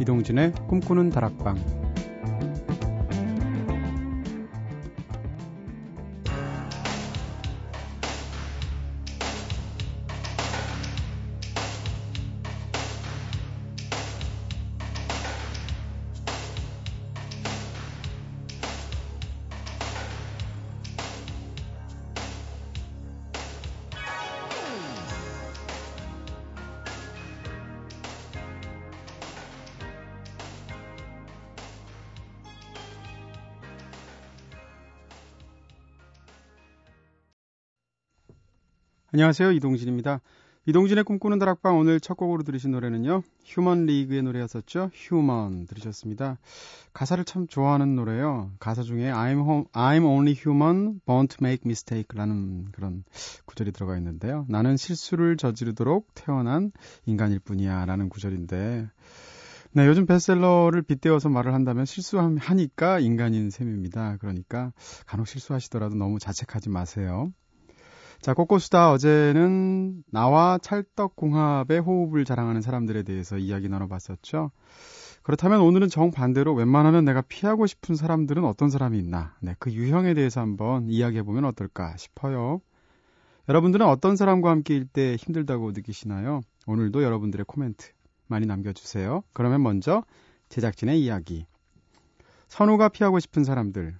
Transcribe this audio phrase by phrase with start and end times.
[0.00, 1.77] 이동진의 꿈꾸는 다락방
[39.18, 39.50] 안녕하세요.
[39.50, 40.20] 이동진입니다.
[40.66, 43.24] 이동진의 꿈꾸는 다락방 오늘 첫 곡으로 들으신 노래는요.
[43.44, 44.92] 휴먼 리그의 노래였었죠.
[44.94, 46.38] Human 들으셨습니다.
[46.92, 48.52] 가사를 참 좋아하는 노래요.
[48.60, 53.02] 가사 중에 I'm, home, I'm only human, born to make mistake 라는 그런
[53.44, 54.46] 구절이 들어가 있는데요.
[54.48, 56.70] 나는 실수를 저지르도록 태어난
[57.04, 58.88] 인간일 뿐이야 라는 구절인데
[59.72, 64.18] 네, 요즘 베스트셀러를 빗대어서 말을 한다면 실수하니까 인간인 셈입니다.
[64.18, 64.72] 그러니까
[65.06, 67.32] 간혹 실수하시더라도 너무 자책하지 마세요.
[68.20, 74.50] 자, 꼬꼬수다 어제는 나와 찰떡궁합의 호흡을 자랑하는 사람들에 대해서 이야기 나눠봤었죠.
[75.22, 80.40] 그렇다면 오늘은 정반대로 웬만하면 내가 피하고 싶은 사람들은 어떤 사람이 있나, 네, 그 유형에 대해서
[80.40, 82.60] 한번 이야기해보면 어떨까 싶어요.
[83.48, 86.40] 여러분들은 어떤 사람과 함께일 때 힘들다고 느끼시나요?
[86.66, 87.92] 오늘도 여러분들의 코멘트
[88.26, 89.22] 많이 남겨주세요.
[89.32, 90.02] 그러면 먼저
[90.48, 91.46] 제작진의 이야기.
[92.48, 93.98] 선우가 피하고 싶은 사람들,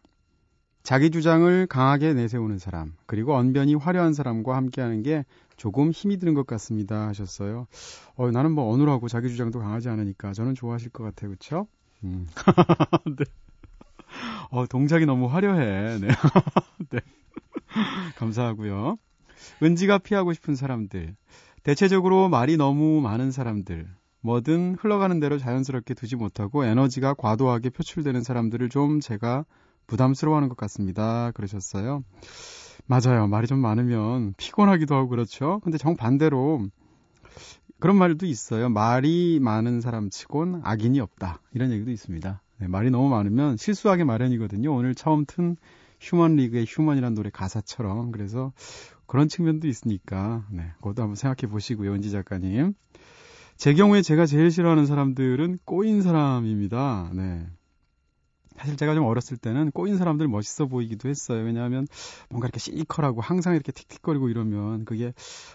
[0.88, 5.26] 자기 주장을 강하게 내세우는 사람, 그리고 언변이 화려한 사람과 함께하는 게
[5.58, 7.08] 조금 힘이 드는 것 같습니다.
[7.08, 7.66] 하셨어요.
[8.16, 11.32] 어, 나는 뭐 어눌하고 자기 주장도 강하지 않으니까 저는 좋아하실 것 같아요.
[11.32, 11.66] 그쵸?
[12.04, 12.26] 음.
[13.18, 13.26] 네.
[14.50, 15.98] 어, 동작이 너무 화려해.
[15.98, 16.08] 네.
[16.88, 17.00] 네.
[18.16, 18.96] 감사하고요.
[19.62, 21.16] 은지가 피하고 싶은 사람들.
[21.64, 23.86] 대체적으로 말이 너무 많은 사람들.
[24.22, 29.44] 뭐든 흘러가는 대로 자연스럽게 두지 못하고 에너지가 과도하게 표출되는 사람들을 좀 제가
[29.88, 31.32] 부담스러워하는 것 같습니다.
[31.32, 32.04] 그러셨어요.
[32.86, 33.26] 맞아요.
[33.26, 35.60] 말이 좀 많으면 피곤하기도 하고 그렇죠.
[35.64, 36.68] 근데 정반대로
[37.80, 38.68] 그런 말도 있어요.
[38.68, 41.40] 말이 많은 사람 치곤 악인이 없다.
[41.52, 42.42] 이런 얘기도 있습니다.
[42.60, 44.74] 네, 말이 너무 많으면 실수하게 마련이거든요.
[44.74, 45.56] 오늘 처음 튼
[46.00, 48.10] 휴먼 리그의 휴먼이라는 노래 가사처럼.
[48.10, 48.52] 그래서
[49.06, 51.92] 그런 측면도 있으니까, 네, 그것도 한번 생각해 보시고요.
[51.92, 52.74] 은지 작가님.
[53.56, 57.10] 제 경우에 제가 제일 싫어하는 사람들은 꼬인 사람입니다.
[57.14, 57.46] 네.
[58.58, 61.42] 사실 제가 좀 어렸을 때는 꼬인 사람들 멋있어 보이기도 했어요.
[61.44, 61.86] 왜냐하면
[62.28, 65.12] 뭔가 이렇게 시니컬하고 항상 이렇게 틱틱거리고 이러면 그게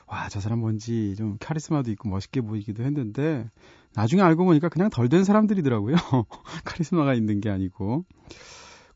[0.08, 3.50] 와, 저 사람 뭔지 좀 카리스마도 있고 멋있게 보이기도 했는데
[3.94, 5.96] 나중에 알고 보니까 그냥 덜 된 사람들이더라고요.
[6.66, 8.06] 카리스마가 있는 게 아니고.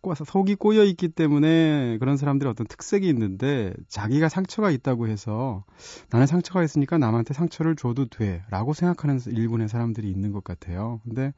[0.01, 5.66] 꼬아서 속이 꼬여 있기 때문에 그런 사람들의 어떤 특색이 있는데 자기가 상처가 있다고 해서
[6.12, 11.01] 나는 상처가 있으니까 남한테 상처를 줘도 돼라고 생각하는 일군의 사람들이 있는 것 같아요.
[11.03, 11.34] 근데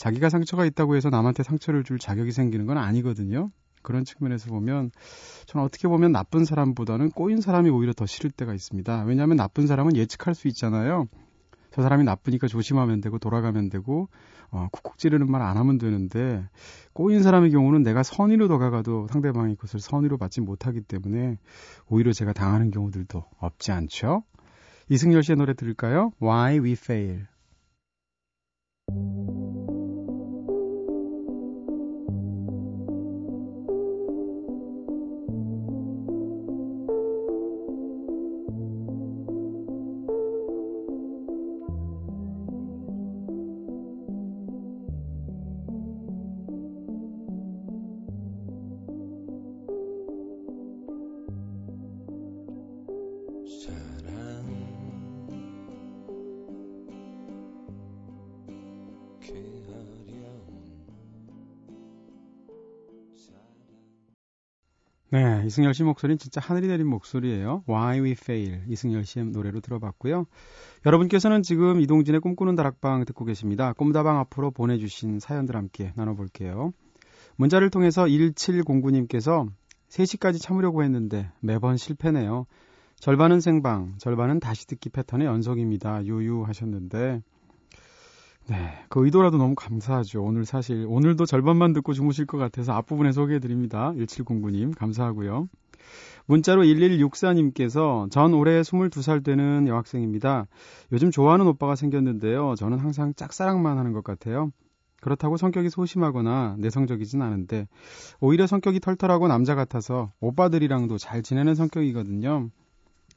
[0.00, 3.50] 자기가 상처가 있다고 해서 남한테 상처를 줄 자격이 생기는 건 아니거든요.
[3.82, 4.90] 그런 측면에서 보면
[5.44, 9.04] 저는 어떻게 보면 나쁜 사람보다는 꼬인 사람이 오히려 더 싫을 때가 있습니다.
[9.04, 11.06] 왜냐하면 나쁜 사람은 예측할 수 있잖아요.
[11.70, 14.08] 저 사람이 나쁘니까 조심하면 되고 돌아가면 되고
[14.50, 16.48] 어, 쿡쿡 찌르는 말 안 하면 되는데
[16.94, 21.36] 꼬인 사람의 경우는 내가 선의로 다가가도 상대방이 그것을 선의로 받지 못하기 때문에
[21.88, 24.22] 오히려 제가 당하는 경우들도 없지 않죠.
[24.88, 26.12] 이승열 씨의 노래 들을까요?
[26.22, 27.26] Why We Fail.
[65.50, 67.64] 이승열 씨 목소리는 진짜 하늘이 내린 목소리예요.
[67.68, 70.26] Why We Fail 이승열 씨의 노래로 들어봤고요.
[70.86, 73.72] 여러분께서는 지금 이동진의 꿈꾸는 다락방 듣고 계십니다.
[73.72, 76.72] 꿈다방 앞으로 보내주신 사연들 함께 나눠볼게요.
[77.34, 79.48] 문자를 통해서 1709님께서
[79.88, 82.46] 3시까지 참으려고 했는데 매번 실패네요.
[83.00, 86.04] 절반은 생방, 절반은 다시 듣기 패턴의 연속입니다.
[86.04, 87.22] 유유 하셨는데
[88.50, 88.56] 네,
[88.88, 90.24] 그 의도라도 너무 감사하죠.
[90.24, 93.92] 오늘 사실 오늘도 절반만 듣고 주무실 것 같아서 앞부분에 소개해 드립니다.
[93.96, 95.48] 1709님 감사하고요.
[96.26, 100.48] 문자로 1164님께서 전 올해 22살 되는 여학생입니다.
[100.90, 102.56] 요즘 좋아하는 오빠가 생겼는데요.
[102.56, 104.50] 저는 항상 짝사랑만 하는 것 같아요.
[105.00, 107.68] 그렇다고 성격이 소심하거나 내성적이진 않은데
[108.18, 112.50] 오히려 성격이 털털하고 남자 같아서 오빠들이랑도 잘 지내는 성격이거든요.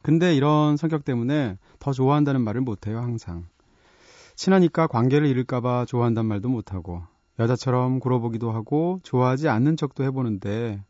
[0.04, 3.46] 근데 이런 성격 때문에 더 좋아한다는 말을 못해요, 항상.
[4.36, 7.04] 친하니까 관계를 잃을까봐 좋아한단 말도 못하고
[7.40, 10.84] 여자처럼 굴어보기도 하고 좋아하지 않는 척도 해보는데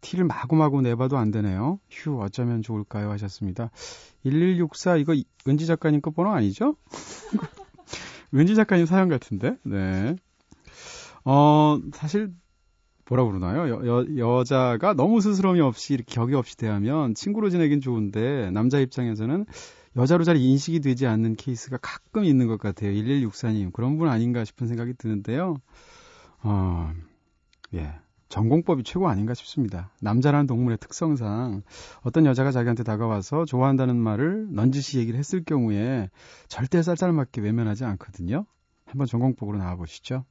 [0.00, 1.80] 티를 마구마구 내봐도 안 되네요.
[1.90, 3.70] 휴 어쩌면 좋을까요 하셨습니다.
[4.24, 5.14] 1164 이거
[5.48, 6.76] 은지 작가님 거 번호 아니죠?
[8.34, 9.56] 은지 작가님 사연 같은데.
[9.64, 10.16] 네.
[11.24, 12.32] 어 사실
[13.08, 13.68] 뭐라 그러나요?
[13.68, 19.46] 여, 여, 여자가 너무 스스럼이 없이 이렇게 격이 없이 대하면 친구로 지내긴 좋은데 남자 입장에서는
[19.96, 22.90] 여자로 잘 인식이 되지 않는 케이스가 가끔 있는 것 같아요.
[22.92, 23.72] 1164님.
[23.72, 25.56] 그런 분 아닌가 싶은 생각이 드는데요.
[26.42, 26.92] 어,
[27.74, 27.94] 예.
[28.28, 29.90] 전공법이 최고 아닌가 싶습니다.
[30.02, 31.62] 남자라는 동물의 특성상
[32.02, 36.10] 어떤 여자가 자기한테 다가와서 좋아한다는 말을 넌지시 얘기를 했을 경우에
[36.48, 38.44] 절대 쌀쌀맞게 외면하지 않거든요.
[38.84, 40.24] 한번 전공법으로 나와보시죠.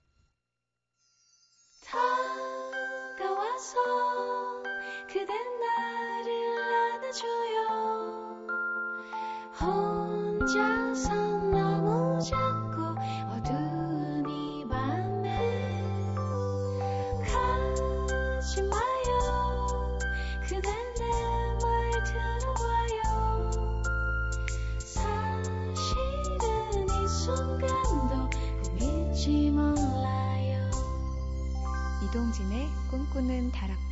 [32.16, 33.85] 이동진의 꿈꾸는 다락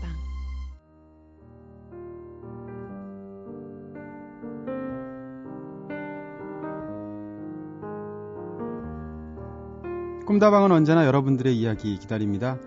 [10.33, 12.57] 꿈다방은 언제나 여러분들의 이야기 기다립니다.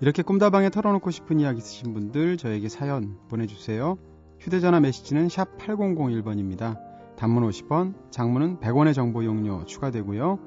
[0.00, 3.96] 이렇게 꿈다방에 털어놓고 싶은 이야기 있으신 분들 저에게 사연 보내주세요.
[4.40, 6.80] 휴대전화 메시지는 샵 8001번입니다.
[7.14, 10.40] 단문 50원, 장문은 100원의 정보 용료 추가되고요.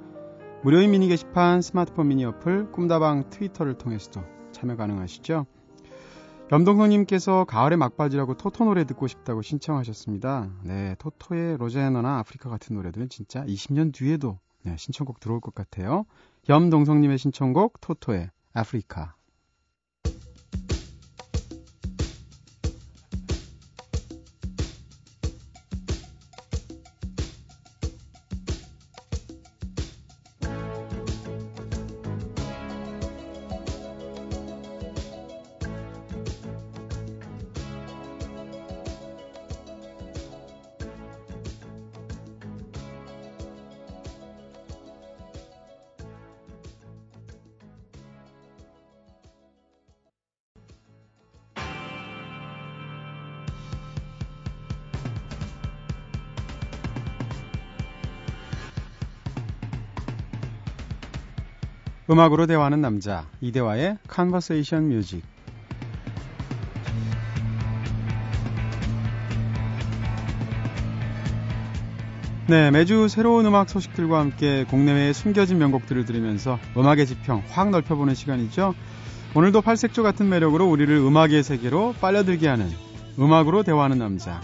[0.63, 5.45] 무료인 미니 게시판, 스마트폰 미니 어플, 꿈다방 트위터를 통해서도 참여 가능하시죠?
[6.51, 10.51] 염동성님께서 가을의 막바지라고 토토 노래 듣고 싶다고 신청하셨습니다.
[10.65, 16.05] 네, 토토의 로제너나 아프리카 같은 노래들은 진짜 20년 뒤에도 네, 신청곡 들어올 것 같아요.
[16.47, 19.15] 염동성님의 신청곡 토토의 아프리카.
[62.09, 65.23] 음악으로 대화하는 남자 이대화의 Conversation Music
[72.47, 78.75] 네, 매주 새로운 음악 소식들과 함께 국내외의 숨겨진 명곡들을 들으면서 음악의 지평 확 넓혀보는 시간이죠.
[79.33, 82.69] 오늘도 팔색조 같은 매력으로 우리를 음악의 세계로 빨려들게 하는
[83.17, 84.41] 음악으로 대화하는 남자.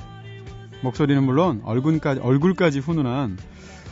[0.82, 3.38] 목소리는 물론 얼굴까지, 얼굴까지 훈훈한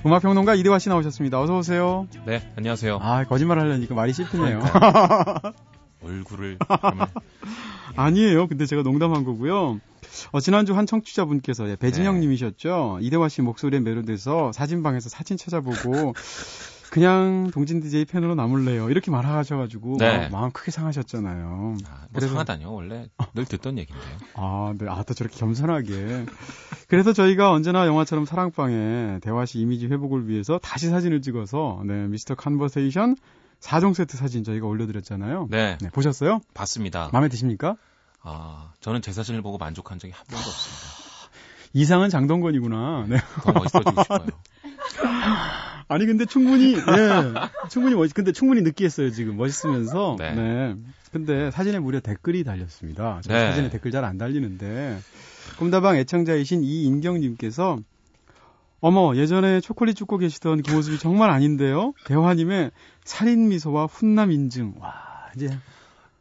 [0.06, 1.42] 음악평론가 이대화 씨 나오셨습니다.
[1.42, 2.08] 어서 오세요.
[2.26, 3.00] 네, 안녕하세요.
[3.02, 4.62] 아, 거짓말 하려니까 말이 씹히네요.
[6.02, 6.58] 얼굴을
[7.98, 8.48] 아니에요.
[8.48, 9.80] 근데 제가 농담한 거고요.
[10.32, 12.22] 어, 지난주 한 청취자분께서 예, 배진영 네.
[12.22, 13.00] 님이셨죠.
[13.02, 16.14] 이대화 씨 목소리에 매료돼서 사진방에서 사진 찾아보고
[16.92, 18.90] 그냥 동진 DJ 팬으로 남을래요.
[18.90, 20.18] 이렇게 말하셔가지고 네.
[20.18, 21.76] 마음, 마음 크게 상하셨잖아요.
[21.88, 22.72] 아, 뭐 그래서 상하다뇨.
[22.72, 24.18] 원래 늘 듣던 얘기인데요.
[24.36, 24.88] 아, 네.
[24.90, 26.26] 아, 또 저렇게 겸손하게.
[26.88, 33.16] 그래서 저희가 언제나 영화처럼 사랑방에 대화시 이미지 회복을 위해서 다시 사진을 찍어서 네, 미스터 컨버세이션
[33.60, 35.48] 4종 세트 사진 저희가 올려드렸잖아요.
[35.50, 35.78] 네.
[35.82, 35.90] 네.
[35.90, 36.40] 보셨어요?
[36.54, 37.10] 봤습니다.
[37.14, 37.76] 마음에 드십니까?
[38.22, 41.00] 아, 저는 제 사진을 보고 만족한 적이 한 번도 없습니다.
[41.74, 43.06] 이상은 장동건이구나.
[43.08, 43.18] 네.
[43.44, 44.26] 더 멋있어지고 싶어요.
[45.90, 46.82] 아니 근데 충분히 네,
[47.70, 50.34] 충분히 멋 근데 충분히 느끼했어요 지금 멋있으면서 네.
[50.34, 50.76] 네.
[51.12, 53.22] 근데 사진에 무려 댓글이 달렸습니다.
[53.28, 53.48] 네.
[53.50, 55.00] 사진에 댓글 잘 안 달리는데
[55.58, 57.80] 꿈다방 애청자이신 이인경님께서
[58.82, 61.94] 어머 예전에 초콜릿 줍고 계시던 그 모습이 정말 아닌데요.
[62.06, 62.72] 대화님의
[63.04, 64.94] 살인 미소와 훈남 인증 와
[65.36, 65.50] 이제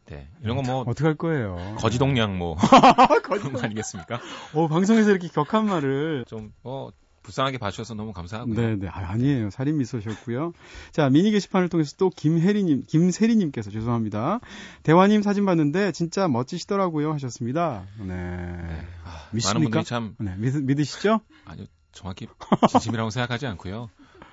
[0.07, 0.27] 네.
[0.43, 0.81] 이런 거 뭐.
[0.87, 1.77] 어떻게 할 거예요?
[1.79, 2.57] 거지동량 뭐.
[3.23, 4.19] 그런 거 아니겠습니까?
[4.55, 6.25] 어, 방송에서 이렇게 격한 말을.
[6.27, 6.93] 좀, 뭐,
[7.29, 8.55] 불쌍하게 봐주셔서 너무 감사하고요.
[8.55, 8.89] 네네.
[8.89, 9.51] 아, 아니에요.
[9.51, 10.55] 살인 미소셨고요.
[10.93, 14.41] 자, 미니 게시판을 통해서 또 김혜리님, 김세리님께서 죄송합니다.
[14.83, 17.85] 대화님 사진 봤는데 진짜 멋지시더라고요 하셨습니다.
[17.99, 18.07] 네.
[18.07, 18.87] 네.
[19.05, 20.15] 아, 많은 분들이 참.
[20.19, 20.35] 네.
[20.39, 21.21] 믿, 믿으시죠?
[21.45, 21.67] 아니요.
[21.93, 22.29] 정확히
[22.71, 23.91] 진심이라고 생각하지 않고요.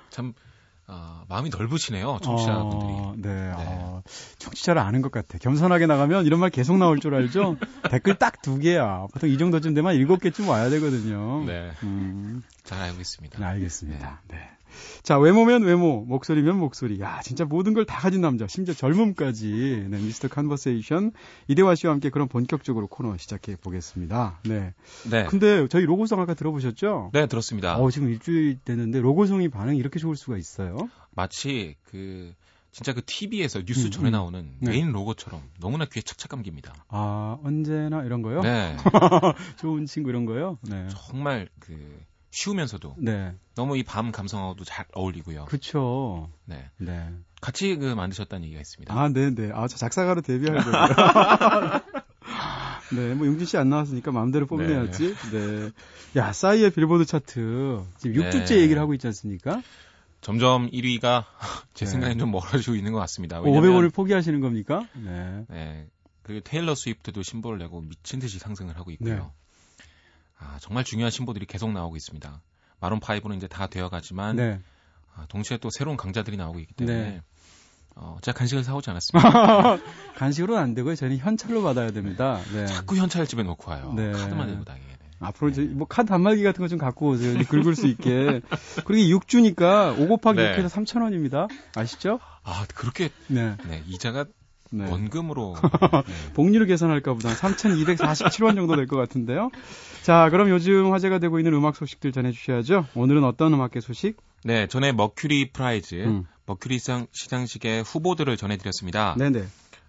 [0.08, 0.32] 참
[0.88, 2.82] 아, 마음이 넓으시네요, 청취자분들이.
[2.92, 3.52] 어, 네, 네.
[3.56, 4.02] 어,
[4.38, 5.36] 청취자를 아는 것 같아.
[5.38, 7.56] 겸손하게 나가면 이런 말 계속 나올 줄 알죠?
[7.90, 9.06] 댓글 딱 두 개야.
[9.12, 11.44] 보통 이 정도쯤 되면 일곱 개쯤 와야 되거든요.
[11.44, 11.72] 네.
[11.82, 12.42] 음.
[12.62, 13.38] 잘 알고 있습니다.
[13.38, 14.20] 네, 알겠습니다.
[14.28, 14.36] 네.
[14.36, 14.50] 네.
[15.02, 17.00] 자, 외모면 외모, 목소리면 목소리.
[17.00, 19.86] 야, 진짜 모든 걸 다 가진 남자, 심지어 젊음까지.
[19.88, 21.12] 네, 미스터 컨버세이션
[21.48, 24.40] 이대화 씨와 함께 그런 본격적으로 코너 시작해 보겠습니다.
[24.44, 24.74] 네.
[25.10, 25.24] 네.
[25.26, 27.10] 근데 저희 로고송 아까 들어보셨죠?
[27.12, 27.78] 네, 들었습니다.
[27.78, 30.76] 어, 지금 일주일 됐는데 로고송이 반응이 이렇게 좋을 수가 있어요?
[31.12, 32.34] 마치 그
[32.72, 34.12] 진짜 그 TV에서 뉴스 음, 전에 음.
[34.12, 34.70] 나오는 네.
[34.72, 36.74] 메인 로고처럼 너무나 귀에 착착 감깁니다.
[36.88, 38.40] 아, 언제나 이런 거요?
[38.42, 38.76] 네.
[39.58, 40.58] 좋은 친구 이런 거요?
[40.62, 40.86] 네.
[40.90, 41.72] 정말 그
[42.36, 43.32] 쉬우면서도 네.
[43.54, 45.46] 너무 이 밤 감성하고도 잘 어울리고요.
[45.46, 46.28] 그쵸.
[46.44, 46.68] 네.
[46.76, 47.08] 네.
[47.40, 48.94] 같이 그 만드셨다는 얘기가 있습니다.
[48.94, 49.50] 아, 네, 네.
[49.54, 51.80] 아, 저 작사가로 데뷔할 거고요.
[52.94, 55.14] 네, 뭐 용진 씨 안 나왔으니까 마음대로 뽐내야지.
[55.32, 55.70] 네.
[56.16, 58.30] 야, 싸이의 빌보드 차트 지금 네.
[58.30, 59.62] 6주째 얘기를 하고 있지 않습니까?
[60.20, 61.24] 점점 1위가
[61.74, 61.90] 제 네.
[61.90, 63.40] 생각엔 좀 멀어지고 있는 것 같습니다.
[63.40, 64.86] 500원을 포기하시는 겁니까?
[64.94, 65.44] 네.
[65.48, 65.86] 네.
[66.22, 69.32] 그 테일러 스위프트도 신보를 내고 미친 듯이 상승을 하고 있고요.
[70.40, 70.46] 네.
[70.46, 72.42] 아, 정말 중요한 신보들이 계속 나오고 있습니다.
[72.80, 74.60] 마론 5는 이제 다 되어가지만 네.
[75.14, 77.22] 아, 동시에 또 새로운 강자들이 나오고 있기 때문에 네.
[77.94, 79.78] 어, 제가 간식을 사오지 않았습니다.
[80.16, 80.94] 간식으로는 안 되고요.
[80.96, 82.40] 저는 현찰로 받아야 됩니다.
[82.52, 82.66] 네.
[82.66, 83.92] 자꾸 현찰 집에 놓고 와요.
[83.96, 84.12] 네.
[84.12, 84.86] 카드만 들고 다니게.
[84.86, 84.96] 네.
[85.18, 87.42] 앞으로 이제 뭐 카드 단말기 같은 거 좀 갖고 오세요.
[87.48, 88.42] 긁을 수 있게.
[88.84, 90.54] 그리고 6주니까 5 곱하기 네.
[90.58, 91.48] 6해서 3,000원입니다.
[91.74, 92.20] 아시죠?
[92.42, 93.56] 아 그렇게 네.
[93.66, 94.26] 네, 이자가
[94.70, 94.90] 네.
[94.90, 96.32] 원금으로 네.
[96.34, 99.50] 복리로 계산할까 보다 3,247원 정도 될 것 같은데요.
[100.02, 102.86] 자, 그럼 요즘 화제가 되고 있는 음악 소식들 전해 주셔야죠.
[102.94, 104.16] 오늘은 어떤 음악계 소식?
[104.44, 106.24] 네, 전에 머큐리 프라이즈, 음.
[106.46, 109.14] 머큐리 시상, 시상식의 후보들을 전해 드렸습니다.
[109.18, 109.44] 네 네.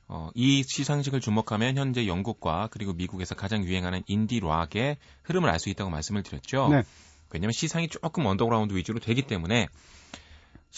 [0.08, 5.70] 어, 이 시상식을 주목하면 현재 영국과 그리고 미국에서 가장 유행하는 인디 락의 흐름을 알 수
[5.70, 6.70] 있다고 말씀을 드렸죠.
[6.72, 6.84] 네.
[7.30, 9.68] 왜냐하면 시상이 조금 언더그라운드 위주로 되기 때문에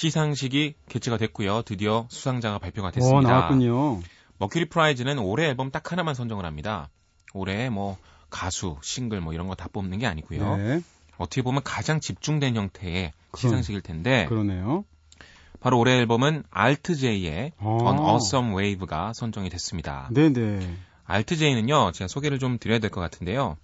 [0.04, 1.64] 시상식이 개최가 됐고요.
[1.64, 3.30] 드디어 수상자가 발표가 오, 됐습니다.
[3.32, 4.00] 나왔군요.
[4.38, 6.88] 머큐리 프라이즈는 올해 앨범 딱 하나만 선정을 합니다.
[7.34, 7.98] 올해 뭐
[8.30, 10.56] 가수, 싱글 뭐 이런 거 다 뽑는 게 아니고요.
[10.56, 10.82] 네.
[11.18, 14.86] 어떻게 보면 가장 집중된 형태의 그럼- 시상식일 텐데 그러네요.
[15.60, 17.78] 바로 올해 앨범은 알트제이의 아.
[17.86, 20.10] An Awesome Wave가 선정이 됐습니다.
[20.14, 20.78] 네네.
[21.04, 23.58] 알트제이는요, 제가 소개를 좀 드려야 될 것 같은데요.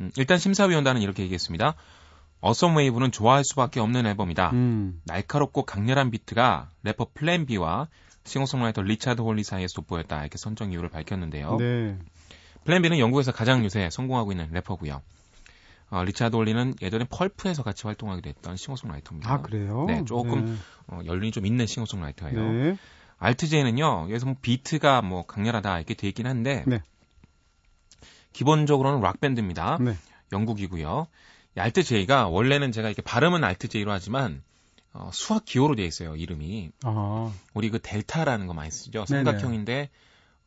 [0.00, 1.76] 음, 일단 심사위원단은 이렇게 얘기했습니다.
[2.42, 4.50] Awesome Wave는 좋아할 수밖에 없는 앨범이다.
[4.50, 5.00] 음.
[5.04, 7.88] 날카롭고 강렬한 비트가 래퍼 플랜 B와
[8.24, 10.20] 싱어송라이터 리차드 홀리 사이에서 돋보였다.
[10.20, 11.56] 이렇게 선정 이유를 밝혔는데요.
[11.56, 11.98] 네.
[12.64, 15.02] 플랜 B는 영국에서 가장 요새 성공하고 있는 래퍼고요.
[15.90, 19.32] 어, 리차드 홀리는 예전에 펄프에서 같이 활동하기도 했던 싱어송라이터입니다.
[19.32, 19.86] 아, 그래요?
[19.88, 22.52] 네, 조금 어, 연륜이 좀 있는 싱어송라이터예요.
[22.52, 22.76] 네.
[23.18, 26.80] 알트제이는요, 여기서 뭐 비트가 뭐 강렬하다 이렇게 돼 있긴 한데, 네.
[28.32, 29.78] 기본적으로는 락 밴드입니다.
[29.80, 29.96] 네.
[30.32, 31.08] 영국이고요.
[31.56, 34.42] 이 알트제이가 원래는 제가 이렇게 발음은 알트제이로 하지만,
[34.92, 36.70] 어, 수학 기호로 되어 있어요, 이름이.
[36.84, 39.04] 아, 우리 그 델타라는 거 많이 쓰죠.
[39.06, 39.90] 삼각형인데,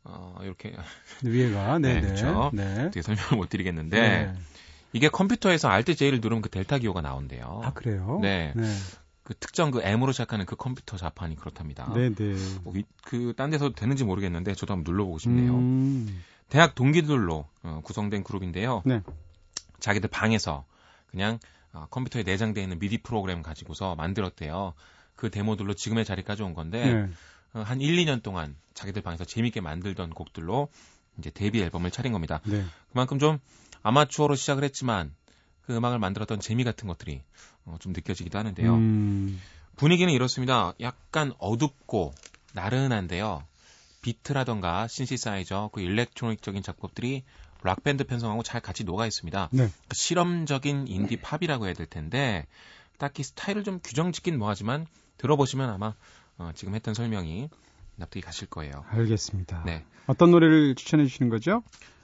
[0.05, 0.75] 어, 이렇게
[1.23, 2.01] 위에가, 네네.
[2.01, 2.51] 네, 그렇죠.
[2.53, 2.85] 네.
[2.85, 4.33] 어떻게 설명을 못 드리겠는데, 네.
[4.93, 7.61] 이게 컴퓨터에서 알트제이를 누르면 그 델타 기호가 나온대요.
[7.63, 8.19] 아, 그래요?
[8.21, 8.53] 네.
[8.55, 8.63] 네.
[9.23, 11.91] 그 특정 그 M으로 시작하는 그 컴퓨터 자판이 그렇답니다.
[11.93, 12.35] 네네.
[12.63, 15.55] 뭐 그, 딴 데서 되는지 모르겠는데, 저도 한번 눌러보고 싶네요.
[15.55, 16.23] 음.
[16.49, 18.83] 대학 동기들로 어, 구성된 그룹인데요.
[18.85, 19.01] 네.
[19.79, 20.65] 자기들 방에서
[21.13, 21.37] 그냥
[21.73, 24.73] 어, 컴퓨터에 내장되어 있는 미디 프로그램 가지고서 만들었대요.
[25.15, 27.09] 그 데모들로 지금의 자리까지 온 건데 네.
[27.53, 30.69] 어, 한 1, 2년 동안 자기들 방에서 재밌게 만들던 곡들로
[31.19, 32.41] 이제 데뷔 앨범을 차린 겁니다.
[32.45, 32.65] 네.
[32.91, 33.39] 그만큼 좀
[33.83, 35.13] 아마추어로 시작을 했지만
[35.61, 37.21] 그 음악을 만들었던 재미 같은 것들이
[37.65, 38.73] 어, 좀 느껴지기도 하는데요.
[38.73, 39.39] 음.
[39.75, 40.73] 분위기는 이렇습니다.
[40.81, 42.13] 약간 어둡고
[42.53, 43.43] 나른한데요.
[44.01, 47.23] 비트라던가 신시사이저, 그 일렉트로닉적인 작곡들이
[47.63, 49.49] 락밴드 편성하고 잘 같이 녹아 있습니다.
[49.51, 49.69] 네.
[49.87, 52.45] 그 실험적인 인디 팝이라고 해야 될 텐데
[52.97, 54.85] 딱히 스타일을 좀 규정 짓긴 뭐하지만
[55.17, 55.93] 들어보시면 아마
[56.37, 57.49] 어, 지금 했던 설명이
[57.95, 58.83] 납득이 가실 거예요.
[58.89, 59.63] 알겠습니다.
[59.65, 59.85] 네.
[60.07, 61.63] 어떤 노래를 추천해 주시는 거죠?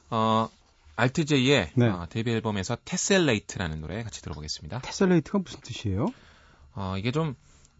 [0.10, 0.50] 어,
[0.96, 1.88] 알트제이의 네.
[1.88, 4.80] 어, 데뷔 앨범에서 Tessellate라는 노래 같이 들어보겠습니다.
[4.80, 6.08] Tessellate가 무슨 뜻이에요?
[6.76, 7.36] 어, 이게 좀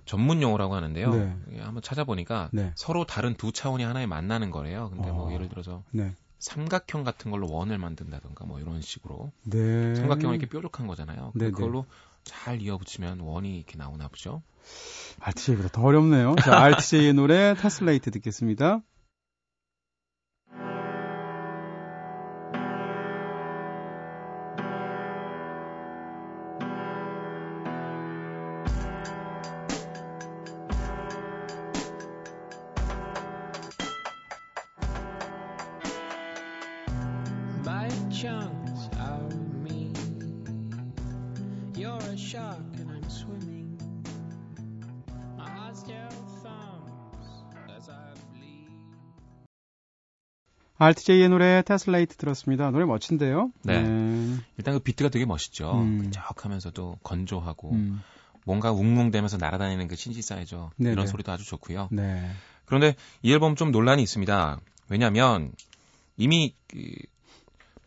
[0.06, 1.14] 전문 용어라고 하는데요.
[1.14, 1.36] 네.
[1.52, 2.72] 이게 한번 찾아보니까 네.
[2.76, 4.90] 서로 다른 두 차원이 하나에 만나는 거래요.
[4.90, 5.34] 근데 뭐 어.
[5.34, 6.16] 예를 들어서 네.
[6.40, 9.96] 삼각형 같은 걸로 원을 만든다던가 뭐 이런 식으로 네.
[9.96, 11.34] 삼각형은 이렇게 뾰족한 거잖아요.
[11.36, 11.52] 네, 네.
[11.52, 11.86] 그걸로
[12.24, 14.42] 잘 이어붙이면 원이 이렇게 나오나 보죠.
[15.20, 16.36] RTJ보다 더 어렵네요.
[16.44, 18.82] 자, RTJ의 노래 테슬레이트 듣겠습니다.
[38.20, 39.94] Chunks out of me.
[41.74, 43.80] You're a shark and I'm swimming.
[45.38, 46.10] My heart still
[46.44, 47.30] thumps
[47.78, 48.68] as I bleed.
[50.80, 52.72] RTJ의 노래 테슬레이트 들었습니다.
[52.72, 53.54] 노래 멋진데요?
[53.64, 53.86] 네.
[54.58, 55.80] 일단 그 비트가 되게 멋있죠.
[55.80, 56.00] 음.
[56.02, 58.02] 끈적하면서도 건조하고 음.
[58.46, 60.92] 뭔가 웅웅대면서 날아다니는 그 신시사이저 네네.
[60.92, 61.88] 이런 소리도 아주 좋고요.
[61.92, 62.30] 네.
[62.66, 64.60] 그런데 이 앨범 좀 논란이 있습니다.
[64.90, 65.54] 왜냐하면
[66.18, 66.78] 이미 그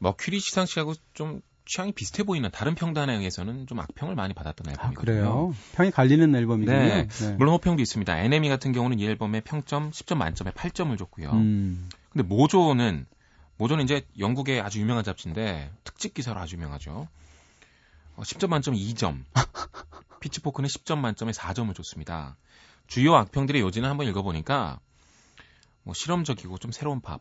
[0.02, 5.04] 머큐리 시상식하고 좀 취향이 비슷해 보이는 다른 평단에 의해서는 좀 악평을 많이 받았던 아, 앨범이거든요.
[5.04, 5.54] 그래요?
[5.75, 6.76] 평이 갈리는 앨범이군요.
[6.76, 7.09] 네.
[7.38, 8.18] 물론 호평도 있습니다.
[8.18, 11.30] NME 같은 경우는 이 앨범에 평점 10점 만점에 8점을 줬고요.
[11.30, 11.88] 음.
[12.11, 13.06] 근데 모조는
[13.59, 17.06] 모조는 이제 영국의 아주 유명한 잡지인데 특집 기사로 아주 유명하죠.
[18.16, 19.23] 어, 10점 만점에 2점.
[20.18, 22.37] 피치포크는 10점 만점에 4점을 줬습니다.
[22.88, 24.80] 주요 악평들의 요지는 한번 읽어보니까
[25.85, 27.21] 뭐 실험적이고 좀 새로운 팝,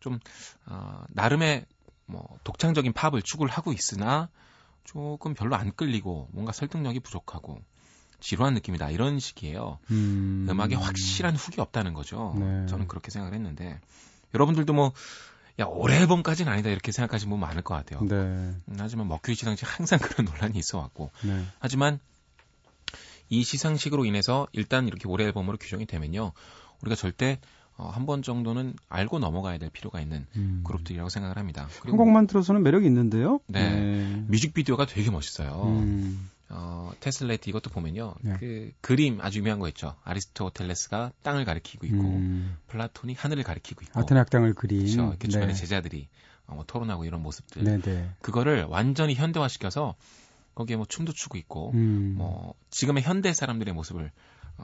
[0.00, 0.18] 좀
[0.66, 1.64] 어, 나름의
[2.08, 4.28] 뭐 독창적인 팝을 추구를 하고 있으나
[4.84, 7.60] 조금 별로 안 끌리고 뭔가 설득력이 부족하고
[8.20, 9.78] 지루한 느낌이다 이런 식이에요.
[9.90, 10.46] 음.
[10.48, 12.34] 음악에 확실한 훅이 없다는 거죠.
[12.36, 12.66] 네.
[12.66, 13.78] 저는 그렇게 생각을 했는데
[14.34, 14.92] 여러분들도 뭐
[15.60, 18.00] 야, 올해 앨범까지는 아니다 이렇게 생각하시는 분 많을 것 같아요.
[18.00, 18.14] 네.
[18.14, 21.44] 음, 하지만 머큐리 시상식 항상 그런 논란이 있어 왔고 네.
[21.58, 22.00] 하지만
[23.28, 26.32] 이 시상식으로 인해서 일단 이렇게 올해 앨범으로 규정이 되면요.
[26.80, 27.38] 우리가 절대
[27.78, 30.62] 어, 한 번 정도는 알고 넘어가야 될 필요가 있는 음.
[30.64, 31.62] 그룹들이라고 생각을 합니다.
[31.62, 33.40] 한 그리고 곡만 들어서는 매력이 있는데요.
[33.46, 34.24] 네.
[34.28, 35.62] 뮤직비디오가 되게 멋있어요.
[35.66, 36.28] 음.
[36.50, 38.14] 어, Tessellate 이것도 보면요.
[38.22, 38.36] 네.
[38.40, 39.94] 그 그림 아주 유명한 거 있죠.
[40.04, 42.56] 아리스토텔레스가 땅을 가리키고 있고 음.
[42.68, 44.80] 플라톤이 하늘을 가리키고 있고 아테네 학당을 그린.
[44.80, 45.08] 그렇죠.
[45.10, 45.54] 이렇게 주변에 네.
[45.54, 46.08] 제자들이
[46.46, 48.10] 어, 뭐 토론하고 이런 모습들 네, 네.
[48.22, 49.94] 그거를 완전히 현대화시켜서
[50.54, 52.14] 거기에 뭐 춤도 추고 있고 음.
[52.16, 54.10] 뭐 지금의 현대 사람들의 모습을 어,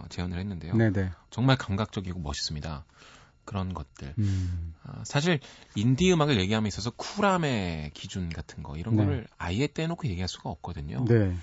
[0.09, 0.75] 재현을 했는데요.
[0.75, 1.11] 네, 네.
[1.31, 2.85] 정말 감각적이고 멋있습니다.
[3.45, 4.15] 그런 것들.
[4.19, 4.75] 음.
[4.85, 5.41] 아, 사실
[5.75, 9.05] 인디 음악을 얘기함에 있어서 쿨함의 기준 같은 거 이런 네.
[9.05, 11.05] 거를 아예 떼놓고 얘기할 수가 없거든요.
[11.05, 11.37] 네.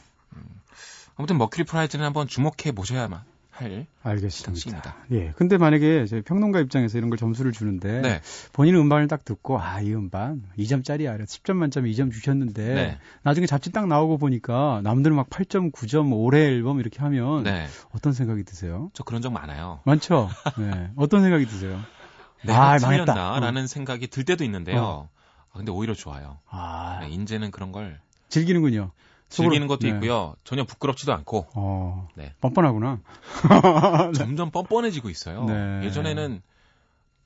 [1.16, 3.24] 아무튼 머큐리 프라이즈는 한번 주목해 보셔야만
[3.62, 4.96] 할 알겠습니다.
[5.12, 5.34] 예.
[5.36, 8.22] 근데 만약에 저희 평론가 입장에서 이런 걸 점수를 주는데 네.
[8.54, 11.24] 본인 음반을 딱 듣고 아, 이 음반 2점짜리야.
[11.24, 12.98] 10점 만점에 2점 주셨는데 네.
[13.24, 17.68] 나중에 잡지 딱 나오고 보니까 남들은 막 8점, 9점, 올해 앨범 이렇게 하면 네.
[17.92, 18.90] 어떤 생각이 드세요?
[18.94, 19.80] 저 그런 적 많아요.
[19.86, 20.30] 많죠?
[20.58, 20.90] 네.
[20.96, 21.80] 어떤 생각이 드세요?
[22.44, 23.14] 내가 아, 망했다.
[23.14, 25.10] 틀렸나라는 생각이 들 때도 있는데요.
[25.52, 26.40] 아, 근데 오히려 좋아요.
[26.50, 28.92] 아, 네, 인제는 그런 걸 즐기는군요.
[29.32, 29.90] 즐기는 것도 네.
[29.90, 30.36] 있고요.
[30.44, 32.34] 전혀 부끄럽지도 않고 어, 네.
[32.42, 33.00] 뻔뻔하구나.
[34.16, 35.46] 점점 뻔뻔해지고 있어요.
[35.46, 35.86] 네.
[35.86, 36.42] 예전에는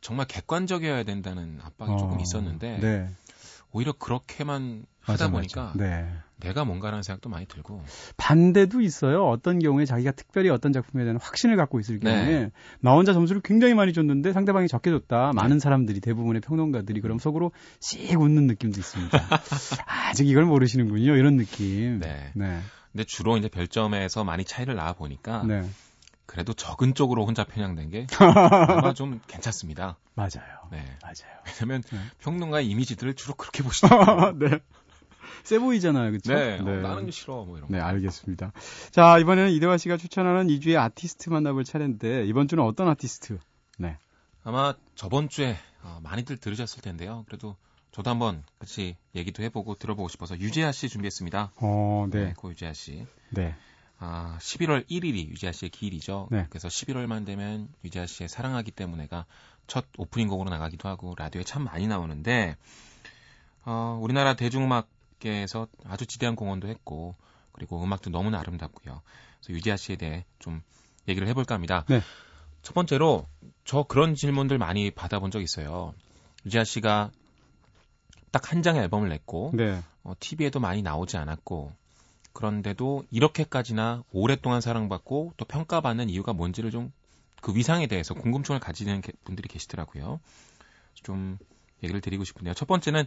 [0.01, 3.09] 정말 객관적이어야 된다는 압박이 어, 조금 있었는데 네.
[3.75, 5.77] 오히려 그렇게만 하다 맞아, 보니까 맞아.
[5.77, 6.09] 네.
[6.37, 7.83] 내가 뭔가라는 생각도 많이 들고
[8.15, 9.27] 반대도 있어요.
[9.27, 12.51] 어떤 경우에 자기가 특별히 어떤 작품에 대한 확신을 갖고 있을 경우에 네.
[12.79, 15.33] 나 혼자 점수를 굉장히 많이 줬는데 상대방이 적게 줬다.
[15.33, 19.17] 많은 사람들이 대부분의 평론가들이 그럼 속으로 씩 웃는 느낌도 있습니다.
[20.09, 21.15] 아직 이걸 모르시는군요.
[21.15, 21.99] 이런 느낌.
[21.99, 22.31] 네.
[22.33, 22.59] 네.
[22.93, 25.63] 근데 주로 이제 별점에서 많이 차이를 낳아 보니까 네.
[26.35, 29.95] 그래도 적은 쪽으로 혼자 편향된 게 아마 좀 괜찮습니다.
[30.15, 30.67] 맞아요.
[30.69, 30.83] 네.
[31.01, 31.33] 맞아요.
[31.47, 31.97] 왜냐면 네.
[32.19, 34.33] 평론가의 이미지들을 주로 그렇게 보시더라고요.
[34.37, 34.59] 네.
[35.45, 36.11] 세 보이잖아요.
[36.11, 36.33] 그렇죠?
[36.33, 36.59] 네.
[36.59, 37.77] 어, 나는 싫어 뭐 이런 거.
[37.77, 38.51] 네, 알겠습니다.
[38.91, 43.39] 자, 이번에는 이대화 씨가 추천하는 2주의 아티스트 만나볼 차례인데 이번 주는 어떤 아티스트?
[43.77, 43.97] 네.
[44.43, 47.23] 아마 저번 주에 어, 많이들 들으셨을 텐데요.
[47.27, 47.55] 그래도
[47.91, 51.53] 저도 한번 같이 얘기도 해보고 들어보고 싶어서 유재하 씨 준비했습니다.
[51.61, 52.33] 어, 네.
[52.35, 53.07] 고유재하 씨.
[53.29, 53.55] 네.
[53.99, 56.27] 아, 11월 1일이 유재하 씨의 기일이죠.
[56.31, 56.47] 네.
[56.49, 59.25] 그래서 11월만 되면 유재하 씨의 사랑하기 때문에가
[59.67, 62.57] 첫 오프닝 곡으로 나가기도 하고 라디오에 참 많이 나오는데
[63.63, 67.15] 어, 우리나라 대중음악계에서 아주 지대한 공헌도 했고
[67.51, 69.01] 그리고 음악도 너무나 아름답고요.
[69.39, 70.61] 그래서 유재하 씨에 대해 좀
[71.07, 71.85] 얘기를 해볼까 합니다.
[71.87, 72.01] 네.
[72.61, 73.27] 첫 번째로
[73.63, 75.93] 저 그런 질문들 많이 받아본 적 있어요.
[76.45, 77.11] 유재하 씨가
[78.31, 79.81] 딱 한 장의 앨범을 냈고 네.
[80.03, 81.71] 어, TV에도 많이 나오지 않았고
[82.35, 86.91] 그런데도 이렇게까지나 오랫동안 사랑받고 또 평가받는 이유가 뭔지를 좀
[87.41, 90.19] 그 위상에 대해서 궁금증을 가지는 게- 분들이 계시더라고요.
[90.95, 91.37] 좀
[91.83, 92.55] 얘기를 드리고 싶은데요.
[92.55, 93.03] 첫 번째는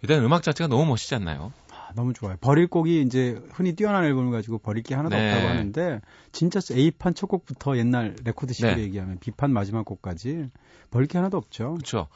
[0.00, 1.52] 일단 음악 자체가 너무 멋있지 않나요?
[1.70, 2.36] 아, 너무 좋아요.
[2.40, 5.28] 버릴 곡이 이제 흔히 뛰어난 앨범을 가지고 버릴 게 하나도 네.
[5.32, 6.00] 없다고 하는데
[6.32, 8.82] 진짜 A판 첫 곡부터 옛날 레코드 식으로 네.
[8.84, 10.48] 얘기하면 B판 마지막 곡까지
[10.90, 11.74] 버릴 게 하나도 없죠.
[11.74, 12.08] 그렇죠.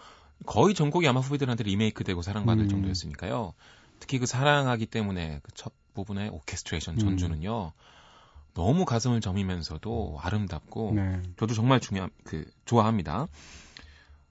[0.47, 2.69] 거의 전곡이 아마 후배들한테 리메이크되고 사랑받을 음.
[2.71, 3.53] 정도였으니까요.
[4.01, 6.99] 특히 그 사랑하기 때문에 그 첫 부분의 오케스트레이션 음.
[6.99, 7.73] 전주는요.
[8.55, 11.23] 너무 가슴을 저미면서도 아름답고 네.
[11.39, 13.27] 저도 정말 중요 그 좋아합니다.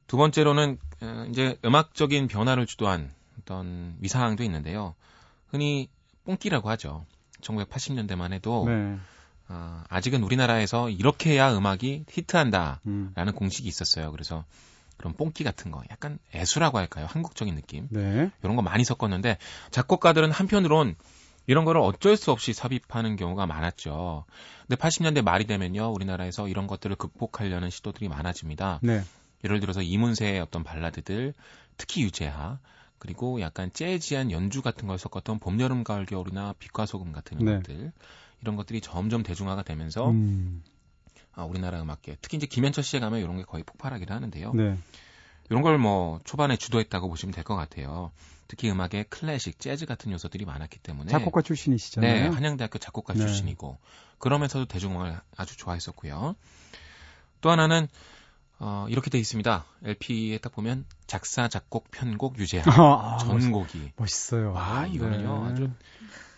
[0.07, 4.95] 두 번째로는 어, 이제 음악적인 변화를 주도한 어떤 위상도 있는데요.
[5.47, 5.89] 흔히
[6.23, 7.05] 뽕끼라고 하죠.
[7.41, 8.97] 1980년대만 해도 네.
[9.49, 13.13] 아, 아직은 우리나라에서 이렇게 해야 음악이 히트한다라는 음.
[13.35, 14.11] 공식이 있었어요.
[14.11, 14.43] 그래서
[14.97, 17.05] 그런 뽕끼 같은 거, 약간 애수라고 할까요?
[17.09, 18.31] 한국적인 느낌 네.
[18.43, 19.37] 이런 거 많이 섞었는데
[19.71, 20.95] 작곡가들은 한편으론
[21.47, 24.25] 이런 거를 어쩔 수 없이 삽입하는 경우가 많았죠.
[24.67, 28.79] 근데 80년대 말이 되면요, 우리나라에서 이런 것들을 극복하려는 시도들이 많아집니다.
[28.83, 29.01] 네.
[29.43, 31.33] 예를 들어서 이문세의 어떤 발라드들,
[31.77, 32.59] 특히 유재하,
[32.99, 37.51] 그리고 약간 재즈한 연주 같은 걸 섞었던 봄, 여름, 가을, 겨울이나 빛과 소금 같은 네.
[37.51, 37.91] 음악들,
[38.41, 40.63] 이런 것들이 점점 대중화가 되면서 음.
[41.33, 44.53] 아, 우리나라 음악계 특히 이제 김현철 씨에 가면 이런 게 거의 폭발하기를 하는데요.
[44.53, 44.77] 네.
[45.49, 48.11] 이런 걸 뭐 초반에 주도했다고 보시면 될 것 같아요.
[48.47, 52.31] 특히 음악에 클래식, 재즈 같은 요소들이 많았기 때문에 작곡가 네, 출신이시잖아요.
[52.31, 53.19] 한양대학교 작곡가 네.
[53.19, 53.77] 출신이고
[54.19, 56.35] 그러면서도 대중음악을 아주 좋아했었고요.
[57.41, 57.87] 또 하나는
[58.59, 59.65] 어, 이렇게 돼 있습니다.
[59.85, 62.63] LP에 딱 보면 작사, 작곡, 편곡, 유재하
[63.15, 64.53] 아, 전곡이 멋있어요.
[64.53, 65.51] 와 이거는요 네.
[65.51, 65.69] 아주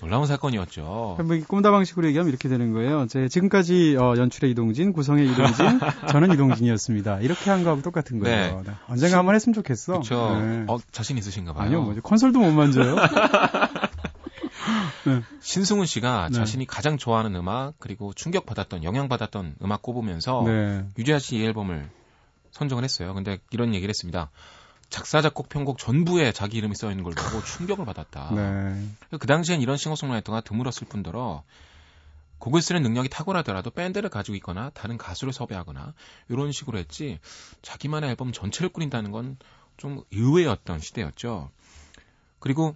[0.01, 1.17] 놀라운 사건이었죠.
[1.19, 3.07] 뭐 꿈다 방식으로 얘기하면 이렇게 되는 거예요.
[3.07, 5.79] 제 지금까지 어, 연출의 이동진, 구성의 이동진,
[6.09, 7.19] 저는 이동진이었습니다.
[7.19, 8.63] 이렇게 한 거하고 똑같은 거예요.
[8.65, 8.73] 네.
[8.87, 9.93] 언젠가 한번 했으면 좋겠어.
[9.93, 10.39] 그렇죠.
[10.39, 10.65] 네.
[10.67, 11.65] 어, 자신 있으신가 봐요.
[11.65, 12.01] 아니요, 뭐죠.
[12.01, 12.95] 콘솔도 못 만져요.
[15.41, 16.37] 신승훈 씨가 네.
[16.37, 20.85] 자신이 가장 좋아하는 음악 그리고 충격받았던 영향받았던 음악 꼽으면서 네.
[20.97, 21.89] 유재하 씨 이 앨범을
[22.59, 23.13] 선정을 했어요.
[23.13, 24.29] 근데 이런 얘기를 했습니다.
[24.89, 28.33] 작사, 작곡, 편곡 전부에 자기 이름이 써 있는 걸 보고 충격을 받았다.
[28.33, 28.87] 네.
[29.19, 31.43] 그 당시엔 이런 싱어송라이터가 드물었을 뿐더러
[32.39, 35.93] 곡을 쓰는 능력이 탁월하더라도 밴드를 가지고 있거나 다른 가수를 섭외하거나
[36.29, 37.19] 이런 식으로 했지
[37.61, 39.37] 자기만의 앨범 전체를 꾸린다는 건
[39.79, 41.49] 좀 의외였던 시대였죠.
[42.39, 42.75] 그리고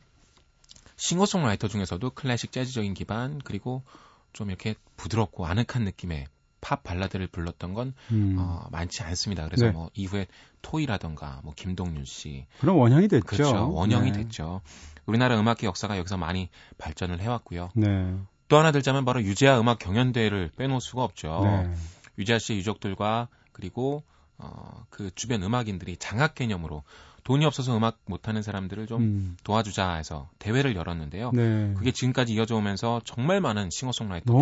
[0.95, 3.83] 싱어송라이터 중에서도 클래식 재즈적인 기반 그리고
[4.31, 6.27] 좀 이렇게 부드럽고 아늑한 느낌의
[6.63, 8.37] 팝 발라드를 불렀던 건 음.
[8.39, 9.45] 어, 많지 않습니다.
[9.45, 9.71] 그래서 네.
[9.71, 10.27] 뭐 이후에
[10.61, 13.25] 토이라던가 뭐 김동률 씨 그럼 원형이 됐죠.
[13.25, 13.71] 그렇죠.
[13.73, 14.23] 원형이 네.
[14.23, 14.61] 됐죠.
[15.05, 17.69] 우리나라 음악계 역사가 여기서 많이 발전을 해왔고요.
[17.75, 18.15] 네.
[18.47, 21.41] 또 하나 들자면 바로 유재하 음악 경연대회를 빼놓을 수가 없죠.
[21.43, 21.73] 네.
[22.17, 24.03] 유재하 씨의 유족들과 그리고
[24.37, 26.83] 어, 그 주변 음악인들이 장학 개념으로
[27.25, 29.37] 돈이 없어서 음악 못하는 사람들을 좀 음.
[29.43, 31.31] 도와주자 해서 대회를 열었는데요.
[31.33, 31.73] 네.
[31.75, 34.37] 그게 지금까지 이어져 오면서 정말 많은 싱어송라이터들이.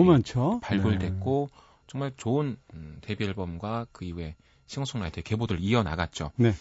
[0.61, 1.49] 발굴됐고
[1.91, 6.31] 정말 좋은 음, 데뷔 앨범과 그 이후에 싱어송라이터의 계보들 이어나갔죠.
[6.37, 6.53] 네.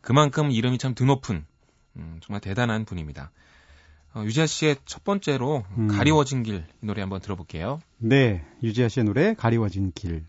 [0.00, 1.44] 그만큼 이름이 참 드높은
[1.96, 3.30] 음, 정말 대단한 분입니다.
[4.14, 5.88] 어, 유재하 씨의 첫 번째로 음.
[5.88, 7.80] 가리워진 길 이 노래 한번 들어볼게요.
[7.98, 8.42] 네.
[8.62, 10.24] 유지아 씨의 노래 가리워진 길.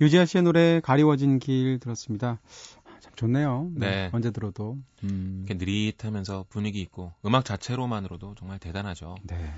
[0.00, 2.38] 유재하 씨의 노래 가리워진 길 들었습니다.
[2.84, 3.70] 아, 참 좋네요.
[3.74, 4.10] 네.
[4.12, 4.78] 언제 들어도.
[5.04, 5.44] 음.
[5.46, 9.16] 이렇게 느릿하면서 분위기 있고 음악 자체로만으로도 정말 대단하죠.
[9.22, 9.52] 네.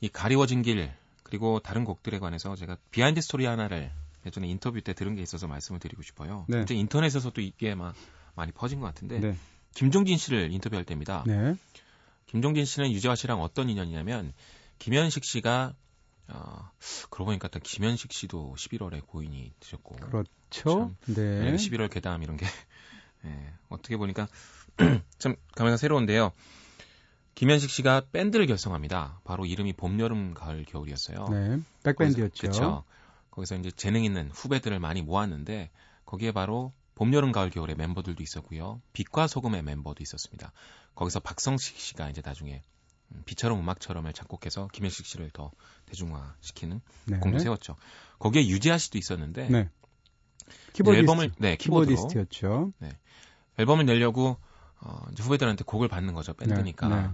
[0.00, 0.90] 이 가리워진 길
[1.22, 3.90] 그리고 다른 곡들에 관해서 제가 behind story 하나를
[4.24, 6.46] 예전에 인터뷰 때 들은 게 있어서 말씀을 드리고 싶어요.
[6.48, 6.62] 네.
[6.62, 7.94] 이제 인터넷에서도 이게 막
[8.34, 9.36] 많이 퍼진 것 같은데 네.
[9.74, 11.24] 김종진 씨를 인터뷰할 때입니다.
[11.26, 11.54] 네.
[12.26, 14.32] 김종진 씨는 유재하 씨랑 어떤 인연이냐면
[14.78, 15.74] 김현식 씨가
[16.28, 16.70] 어,
[17.10, 20.94] 그러고 보니까 또 김현식 씨도 11월에 고인이 되셨고 그렇죠.
[21.06, 21.50] 네.
[21.50, 21.56] 네.
[21.56, 22.46] 11월 괴담 이런 게
[23.24, 24.28] 예, 어떻게 보니까
[25.18, 26.32] 참 감회가 새로운데요.
[27.34, 29.20] 김현식 씨가 밴드를 결성합니다.
[29.24, 31.28] 바로 이름이 봄, 여름, 가을, 겨울이었어요.
[31.28, 31.60] 네.
[31.82, 32.40] 백밴드였죠.
[32.40, 32.84] 그렇죠.
[33.30, 35.70] 거기서 이제 재능 있는 후배들을 많이 모았는데
[36.04, 38.82] 거기에 바로 봄, 여름, 가을, 겨울의 멤버들도 있었고요.
[38.92, 40.52] 빛과 소금의 멤버도 있었습니다.
[40.94, 42.60] 거기서 박성식 씨가 이제 나중에 음,
[43.24, 45.50] 비처럼 음악처럼을 작곡해서 김현식 씨를 더
[45.86, 47.18] 대중화시키는 네.
[47.18, 47.76] 공도 세웠죠.
[48.18, 49.68] 거기에 유재하 씨도 있었는데 네.
[50.72, 51.00] 키보디스트.
[51.00, 52.72] 앨범을 네 키보드로 키보디스트였죠.
[53.58, 54.38] 앨범을 내려고
[54.80, 56.88] 어, 이제 후배들한테 곡을 받는 거죠 밴드니까.
[56.88, 57.08] 네, 네.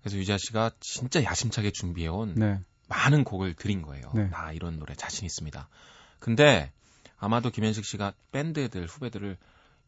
[0.00, 2.60] 그래서 유재하 씨가 진짜 야심차게 준비해온 네.
[2.88, 4.10] 많은 곡을 드린 거예요.
[4.14, 4.28] 네.
[4.28, 5.68] 나 이런 노래 자신 있습니다.
[6.18, 6.72] 근데
[7.18, 9.38] 아마도 김현식 씨가 밴드들 후배들을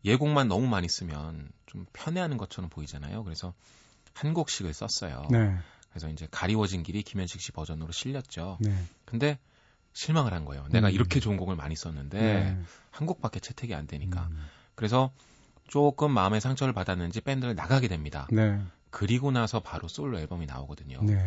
[0.04, 3.24] 예곡만 너무 많이 쓰면 좀 편애하는 것처럼 보이잖아요.
[3.24, 3.52] 그래서
[4.16, 5.28] 한 곡씩을 썼어요.
[5.30, 5.54] 네.
[5.90, 8.56] 그래서 이제 가리워진 길이 김현식 씨 버전으로 실렸죠.
[8.60, 8.74] 네.
[9.04, 9.38] 근데
[9.92, 10.66] 실망을 한 거예요.
[10.70, 10.92] 내가 음.
[10.92, 12.58] 이렇게 좋은 곡을 많이 썼는데 네.
[12.90, 14.28] 한 곡밖에 채택이 안 되니까.
[14.30, 14.46] 음.
[14.74, 15.10] 그래서
[15.68, 18.26] 조금 마음의 상처를 받았는지 밴드를 나가게 됩니다.
[18.30, 18.58] 네.
[18.90, 20.98] 그리고 나서 바로 솔로 앨범이 나오거든요.
[21.02, 21.22] 네.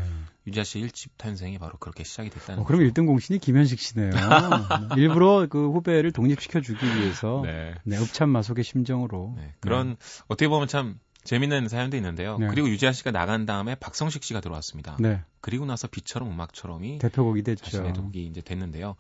[0.47, 4.09] 유자 씨 1집 탄생이 바로 그렇게 시작이 됐다는 어, 그럼 1등 공신이 김현식 씨네요.
[4.97, 7.75] 일부러 그 후배를 독립시켜 주기 위해서 네.
[7.83, 9.97] 네, 읍참마속의 심정으로 네, 그런
[10.27, 12.37] 어떻게 보면 참 재밌는 사연도 있는데요.
[12.37, 12.47] 네.
[12.47, 14.97] 그리고 유지아 씨가 나간 다음에 박성식 씨가 들어왔습니다.
[14.99, 17.65] 네, 그리고 나서 비처럼 음악처럼이 대표곡이 됐죠.
[17.65, 18.95] 자신의 곡이 이제 됐는데요.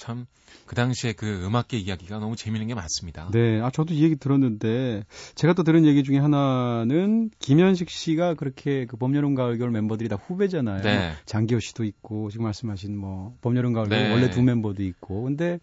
[0.00, 0.26] 참
[0.70, 3.28] 그 당시에 그 음악계 이야기가 너무 재미있는 게 많습니다.
[3.32, 8.86] 네, 아 저도 이 얘기 들었는데 제가 또 들은 얘기 중에 하나는 김현식 씨가 그렇게
[8.86, 10.82] 그 봄, 여름, 가을, 겨울 멤버들이 다 후배잖아요.
[10.82, 11.12] 네.
[11.26, 14.12] 장기호 씨도 있고 지금 말씀하신 뭐 봄, 여름, 가을, 네.
[14.12, 15.58] 원래 두 멤버도 있고 근데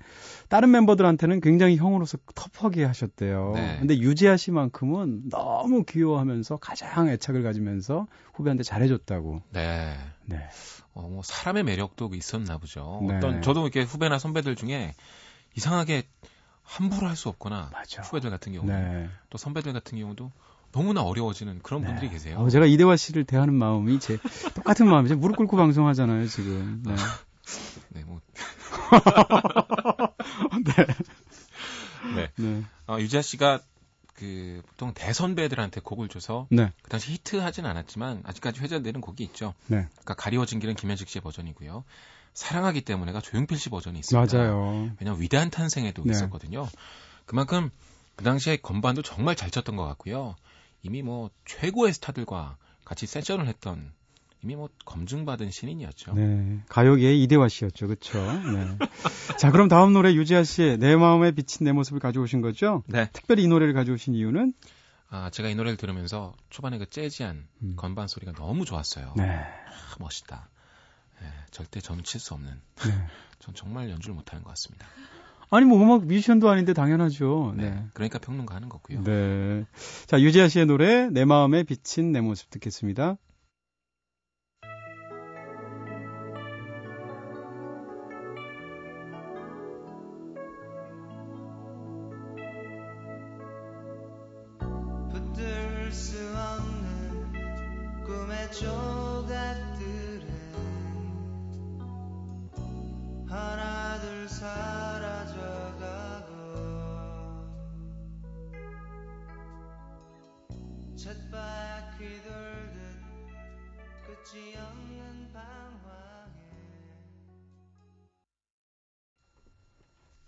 [0.49, 3.53] 다른 멤버들한테는 굉장히 형으로서 터프하게 하셨대요.
[3.55, 3.77] 네.
[3.79, 9.41] 근데 유재하 씨만큼은 너무 귀여워하면서 가장 애착을 가지면서 후배한테 잘해줬다고.
[9.53, 9.93] 네.
[10.25, 10.37] 네.
[10.97, 13.01] 어, 뭐 사람의 매력도 있었나 보죠.
[13.07, 13.17] 네.
[13.17, 14.95] 어떤 저도 이렇게 후배나 선배들 중에
[15.55, 16.03] 이상하게
[16.63, 18.01] 함부로 할 수 없거나 맞아.
[18.01, 19.07] 후배들 같은 경우 네.
[19.29, 20.31] 또 선배들 같은 경우도
[20.71, 21.87] 너무나 어려워지는 그런 네.
[21.87, 22.39] 분들이 계세요.
[22.39, 24.17] 어, 제가 이대화 씨를 대하는 마음이 제
[24.55, 25.15] 똑같은 마음이죠.
[25.17, 26.81] 무릎 꿇고 방송하잖아요, 지금.
[26.85, 26.95] 네.
[27.93, 28.19] 네, 뭐
[30.65, 30.85] 네.
[32.15, 32.31] 네.
[32.35, 32.63] 네.
[32.87, 33.61] 어, 유지아 씨가
[34.17, 36.71] 그 보통 대선배들한테 곡을 줘서 네.
[36.81, 39.53] 그 당시 히트하진 않았지만 아직까지 회자되는 곡이 있죠.
[39.67, 39.87] 네.
[39.91, 41.83] 그러니까 가리워진 길은 김현식 씨의 버전이고요.
[42.33, 44.37] 사랑하기 때문에가 조용필 씨 버전이 있습니다.
[44.37, 44.91] 맞아요.
[44.99, 46.11] 왜냐면 위대한 탄생에도 네.
[46.11, 46.67] 있었거든요.
[47.25, 47.69] 그만큼
[48.15, 50.35] 그 당시에 건반도 정말 잘 쳤던 것 같고요.
[50.81, 53.91] 이미 뭐 최고의 스타들과 같이 세션을 했던
[54.43, 56.13] 이미 뭐 검증받은 신인이었죠.
[56.13, 56.59] 네.
[56.69, 57.87] 가요계의 이대화 씨였죠.
[57.87, 58.19] 그쵸?
[58.19, 58.77] 네.
[59.39, 62.83] 자, 그럼 다음 노래 유지아 씨의 내 마음에 비친 내 모습을 가져오신 거죠?
[62.87, 63.09] 네.
[63.13, 64.53] 특별히 이 노래를 가져오신 이유는?
[65.09, 67.73] 아, 제가 이 노래를 들으면서 초반에 그 재즈한 음.
[67.77, 69.13] 건반 소리가 너무 좋았어요.
[69.15, 69.23] 네.
[69.23, 70.49] 아, 멋있다.
[71.21, 72.51] 예, 절대 저는 칠수 없는.
[72.51, 73.07] 네.
[73.39, 74.85] 전 정말 연주를 못하는 것 같습니다.
[75.49, 77.53] 아니, 뭐 음악 뮤지션도 아닌데 당연하죠.
[77.55, 77.69] 네.
[77.69, 77.85] 네.
[77.93, 79.03] 그러니까 평론가 하는 거고요.
[79.03, 79.65] 네.
[80.05, 83.17] 자, 유지아 씨의 노래 내 마음에 비친 내 모습 듣겠습니다.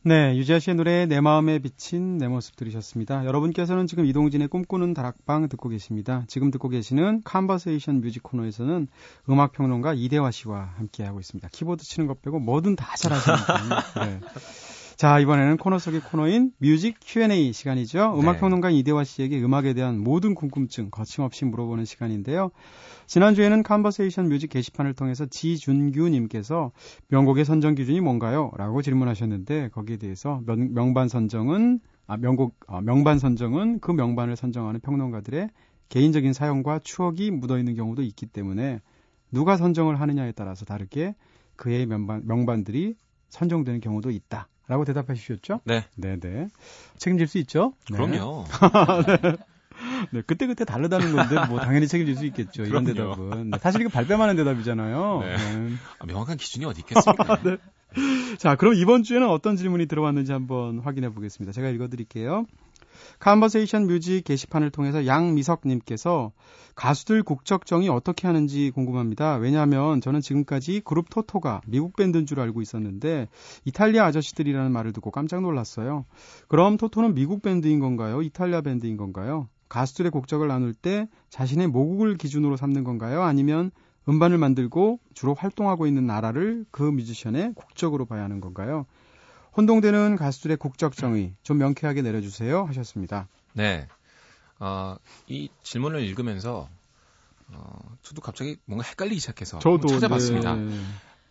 [0.01, 3.25] 네, 유재하 씨의 노래 내 마음에 비친 내 모습 들으셨습니다.
[3.25, 6.23] 여러분께서는 지금 이동진의 꿈꾸는 다락방 듣고 계십니다.
[6.27, 8.87] 지금 듣고 계시는 Conversation Music 코너에서는
[9.29, 11.49] 음악 평론가 이대화 씨와 함께 하고 있습니다.
[11.49, 13.83] 키보드 치는 것 빼고 뭐든 다 잘하시니까.
[14.05, 14.19] 네.
[14.99, 18.15] 자, 이번에는 코너 속의 코너인 Music Q&A 시간이죠.
[18.19, 18.39] 음악 네.
[18.41, 22.51] 평론가 이대화 씨에게 음악에 대한 모든 궁금증 거침없이 물어보는 시간인데요.
[23.07, 26.73] 지난주에는 Conversation Music 게시판을 통해서 지준규님께서
[27.07, 28.51] 명곡의 선정 기준이 뭔가요?
[28.57, 34.81] 라고 질문하셨는데 거기에 대해서 명, 명반 선정은 아 명곡 아, 명반 선정은 그 명반을 선정하는
[34.81, 35.49] 평론가들의
[35.87, 38.81] 개인적인 사연과 추억이 묻어 있는 경우도 있기 때문에
[39.31, 41.15] 누가 선정을 하느냐에 따라서 다르게
[41.55, 42.95] 그의 명반 명반들이
[43.29, 45.61] 선정되는 경우도 있다 라고 대답해 주셨죠?
[45.65, 45.83] 네.
[45.95, 46.47] 네, 네.
[46.97, 47.73] 책임질 수 있죠?
[47.89, 47.97] 네.
[47.97, 48.45] 그럼요.
[50.11, 52.63] 네, 그때 그때 다르다는 건데 뭐 당연히 책임질 수 있겠죠.
[52.63, 53.15] 이런 그럼요.
[53.15, 53.49] 대답은.
[53.49, 55.19] 네, 사실 이거 발뺌하는 대답이잖아요.
[55.21, 55.37] 네.
[55.37, 55.75] 네.
[55.97, 57.39] 아, 명확한 기준이 어디 있겠습니까?
[58.37, 61.51] 자, 그럼 이번 주에는 어떤 질문이 들어왔는지 한번 확인해 보겠습니다.
[61.51, 62.45] 제가 읽어 드릴게요.
[63.19, 66.31] Conversation Music 게시판을 통해서 양미석님께서
[66.75, 69.35] 가수들 국적 정의 어떻게 하는지 궁금합니다.
[69.35, 73.27] 왜냐하면 저는 지금까지 그룹 토토가 미국 밴드인 줄 알고 있었는데
[73.65, 76.05] 이탈리아 아저씨들이라는 말을 듣고 깜짝 놀랐어요.
[76.47, 78.21] 그럼 토토는 미국 밴드인 건가요?
[78.21, 79.49] 이탈리아 밴드인 건가요?
[79.67, 83.23] 가수들의 국적을 나눌 때 자신의 모국을 기준으로 삼는 건가요?
[83.23, 83.71] 아니면
[84.07, 88.85] 음반을 만들고 주로 활동하고 있는 나라를 그 뮤지션의 국적으로 봐야 하는 건가요?
[89.55, 93.27] 혼동되는 가수들의 국적 정의 좀 명쾌하게 내려주세요 하셨습니다.
[93.53, 93.87] 네.
[94.59, 94.95] 어,
[95.27, 96.69] 이 질문을 읽으면서
[97.51, 100.55] 어, 저도 갑자기 뭔가 헷갈리기 시작해서 한번 찾아봤습니다.
[100.55, 100.79] 네,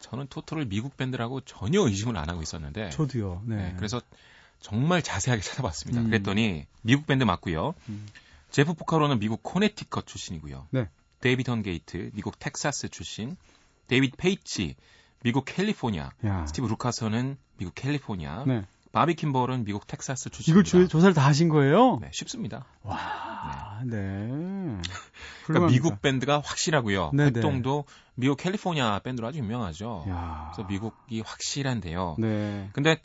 [0.00, 3.42] 저는 토토를 미국 밴드라고 전혀 의심을 안 하고 있었는데 저도요.
[3.46, 3.56] 네.
[3.56, 4.00] 네, 그래서
[4.60, 6.00] 정말 자세하게 찾아봤습니다.
[6.00, 6.06] 음.
[6.06, 7.74] 그랬더니 미국 밴드 맞고요.
[7.88, 8.06] 음.
[8.50, 10.66] 제프 포카로는 미국 코네티컷 출신이고요.
[10.70, 10.88] 네.
[11.20, 13.36] 데이비드 헌게이트 미국 텍사스 출신.
[13.88, 14.74] 데이비드 페이치
[15.22, 16.10] 미국 캘리포니아.
[16.24, 16.46] 야.
[16.46, 18.44] 스티브 루카서는 미국 캘리포니아.
[18.46, 18.64] 네.
[18.92, 20.70] 바비 킴벌은 미국 텍사스 이걸 출신입니다.
[20.70, 21.98] 조, 조사를 다 하신 거예요?
[22.00, 22.64] 네, 쉽습니다.
[22.82, 23.98] 와, 네.
[24.26, 24.82] 그러니까
[25.44, 25.72] 훌륭합니다.
[25.72, 27.10] 미국 밴드가 확실하고요.
[27.12, 27.32] 네네.
[27.34, 30.06] 활동도 미국 캘리포니아 밴드로 아주 유명하죠.
[30.08, 30.50] 야.
[30.54, 32.16] 그래서 미국이 확실한데요.
[32.18, 32.70] 네.
[32.72, 33.00] 근데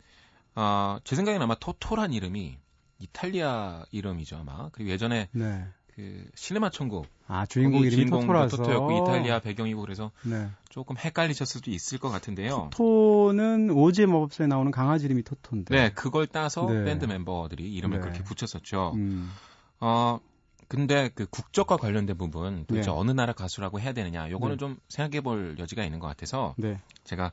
[0.54, 2.56] 어, 제 생각에는 아마 토토란 이름이
[2.98, 4.70] 이탈리아 이름이죠 아마.
[4.70, 5.66] 그리고 예전에 네.
[5.94, 8.56] 그 실내마 천국 아, 주인공 이름이 토토라서.
[8.56, 10.50] 토토였고 이탈리아 배경이고 그래서 네.
[10.68, 12.70] 조금 헷갈리셨을 수도 있을 것 같은데요.
[12.72, 15.74] 토토는 오즈의 마법사에 나오는 강아지 이름이 토토인데.
[15.74, 16.84] 네, 그걸 따서 네.
[16.84, 18.02] 밴드 멤버들이 이름을 네.
[18.02, 18.92] 그렇게 붙였었죠.
[18.96, 19.30] 음.
[19.78, 20.18] 어,
[20.66, 22.96] 근데 그 국적과 관련된 부분 도대체 네.
[22.96, 24.58] 어느 나라 가수라고 해야 되느냐 요거는 네.
[24.58, 26.80] 좀 생각해 볼 여지가 있는 것 같아서 네.
[27.04, 27.30] 제가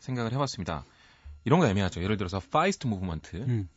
[0.00, 0.84] 생각을 해봤습니다.
[1.44, 2.02] 이런 거 애매하죠.
[2.02, 3.68] 예를 들어서 Far East Movement 음.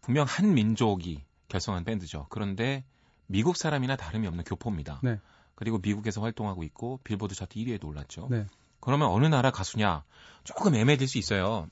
[0.00, 2.26] 분명 한 민족이 결성한 밴드죠.
[2.30, 2.84] 그런데
[3.26, 5.00] 미국 사람이나 다름이 없는 교포입니다.
[5.02, 5.18] 네.
[5.54, 8.28] 그리고 미국에서 활동하고 있고 빌보드 차트 1위에도 올랐죠.
[8.30, 8.46] 네.
[8.80, 10.04] 그러면 어느 나라 가수냐
[10.44, 11.68] 조금 애매해질 수 있어요.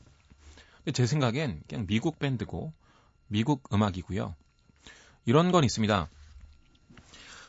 [0.79, 2.73] 근데 제 생각엔 그냥 미국 밴드고
[3.29, 4.35] 미국 음악이고요.
[5.27, 6.09] 이런 건 있습니다.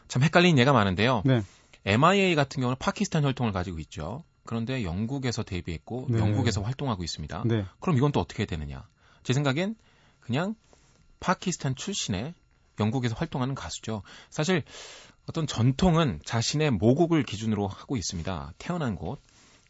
[0.07, 1.23] 참 헷갈리는 예가 많은데요.
[1.25, 1.41] 네.
[1.85, 4.23] MIA 같은 경우는 파키스탄 혈통을 가지고 있죠.
[4.45, 6.19] 그런데 영국에서 데뷔했고 네.
[6.19, 7.43] 영국에서 활동하고 있습니다.
[7.45, 7.65] 네.
[7.79, 8.87] 그럼 이건 또 어떻게 되느냐?
[9.23, 9.75] 제 생각엔
[10.19, 10.55] 그냥
[11.19, 12.33] 파키스탄 출신의
[12.79, 14.03] 영국에서 활동하는 가수죠.
[14.29, 14.63] 사실
[15.27, 18.53] 어떤 전통은 자신의 모국을 기준으로 하고 있습니다.
[18.57, 19.19] 태어난 곳.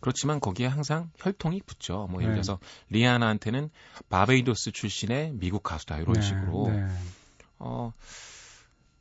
[0.01, 2.07] 그렇지만 거기에 항상 혈통이 붙죠.
[2.11, 2.35] 뭐 예를 네.
[2.35, 3.69] 들어서 리아나한테는
[4.09, 6.21] 바베이도스 출신의 미국 가수다 이런 네.
[6.21, 6.85] 식으로 네.
[7.57, 7.93] 어,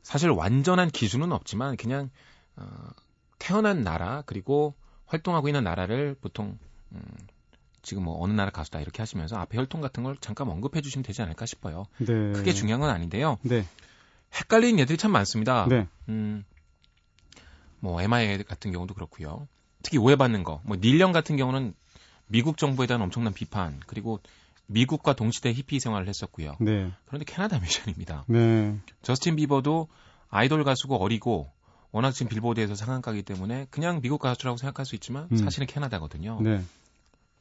[0.01, 2.09] 사실 완전한 기준은 없지만 그냥
[2.55, 2.89] 어,
[3.37, 4.73] 태어난 나라 그리고
[5.05, 6.57] 활동하고 있는 나라를 보통
[6.91, 7.01] 음,
[7.81, 11.21] 지금 뭐 어느 나라 가수다 이렇게 하시면서 앞에 혈통 같은 걸 잠깐 언급해 주시면 되지
[11.21, 11.85] 않을까 싶어요.
[11.99, 12.31] 네.
[12.33, 13.37] 크게 중요한 건 아닌데요.
[13.43, 13.65] 네.
[14.35, 15.65] 헷갈리는 예들이 참 많습니다.
[15.69, 15.87] 네.
[16.09, 16.43] 음,
[17.79, 19.47] 뭐 MIA 같은 경우도 그렇고요.
[19.83, 21.73] 특히 오해받는 거, 뭐 닐령 같은 경우는
[22.27, 24.19] 미국 정부에 대한 엄청난 비판 그리고
[24.67, 26.55] 미국과 동시대 히피 생활을 했었고요.
[26.59, 26.91] 네.
[27.05, 28.25] 그런데 캐나다 뮤지션입니다.
[28.27, 28.75] 네.
[29.03, 29.87] 저스틴 비버도
[30.29, 31.51] 아이돌 가수고 어리고
[31.91, 35.37] 워낙 지금 빌보드에서 상한가기 때문에 그냥 미국 가수라고 생각할 수 있지만 음.
[35.37, 36.39] 사실은 캐나다거든요.
[36.41, 36.61] 네.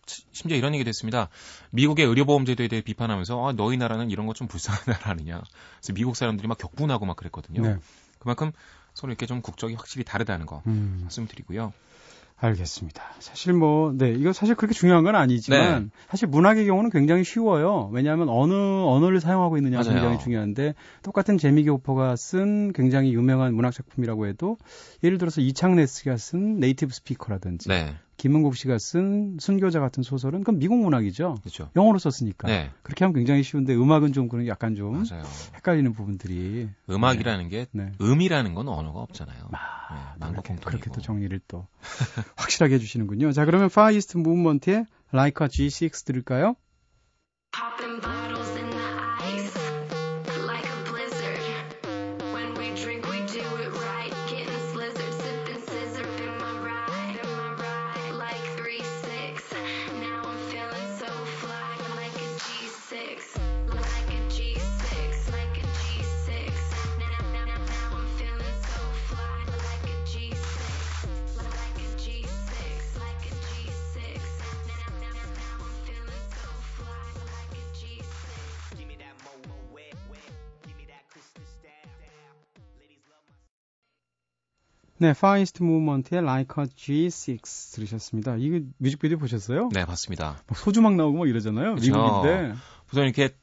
[0.07, 1.29] 치- 심지어 이런 얘기 됐습니다.
[1.71, 5.43] 미국의 의료보험 제도에 대해 비판하면서 아, 너희 나라는 이런 거좀 불쌍한 나라 아니냐.
[5.81, 7.63] 그래서 미국 사람들이 막 격분하고 막 그랬거든요.
[7.63, 7.77] 네.
[8.19, 8.53] 그만큼
[8.95, 11.01] 서로 이렇게 좀 국적이 확실히 다르다는 거 음.
[11.03, 11.73] 말씀드리고요.
[12.37, 13.03] 알겠습니다.
[13.21, 15.91] 사실 뭐, 네, 이거 사실 그렇게 중요한 건 아니지만, 네.
[16.11, 17.89] 사실 문학의 경우는 굉장히 쉬워요.
[17.93, 19.95] 왜냐하면 어느 언어를 사용하고 있느냐가 맞아요.
[20.01, 24.59] 굉장히 중요한데, 똑같은 제미교포가 쓴 굉장히 유명한 문학 작품이라고 해도,
[25.05, 30.79] 예를 들어서 이창래스가 쓴 네이티브 스피커라든지, 네, 김은국 씨가 쓴 순교자 같은 소설은 그건 미국
[30.79, 31.35] 문학이죠.
[31.43, 31.69] 그렇죠.
[31.77, 32.49] 영어로 썼으니까.
[32.49, 35.25] 네, 그렇게 하면 굉장히 쉬운데, 음악은 좀 그런 약간 좀 맞아요.
[35.57, 36.71] 헷갈리는 부분들이.
[36.89, 37.93] 음악이라는 게 네.
[38.01, 39.51] 음이라는 건 언어가 없잖아요.
[39.53, 40.55] 아, 네, 그렇게.
[40.55, 41.67] 그렇게 또 정리를 또
[42.37, 43.31] 확실하게 해주시는군요.
[43.33, 46.57] 자, 그러면 Far East Movement의 Like a G6 들을까요?
[84.99, 88.37] 네, Far East Movement의 Like a G6 들으셨습니다.
[88.39, 89.69] 이거 뮤직비디오 보셨어요?
[89.73, 90.39] 네, 봤습니다.
[90.47, 91.75] 막 소주 막 나오고 막 이러잖아요.
[91.75, 91.93] 그쵸.
[91.93, 92.55] 미국인데.
[92.93, 93.35] 우선 이렇게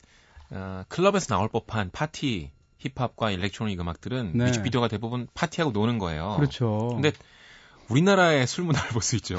[0.52, 4.46] 어, 클럽에서 나올 법한 파티 힙합과 electronic 음악들은 네.
[4.46, 6.36] 뮤직비디오가 대부분 파티하고 노는 거예요.
[6.38, 6.90] 그렇죠.
[6.94, 7.12] 근데
[7.90, 9.36] 우리나라의 술 문화를 볼 수 있죠.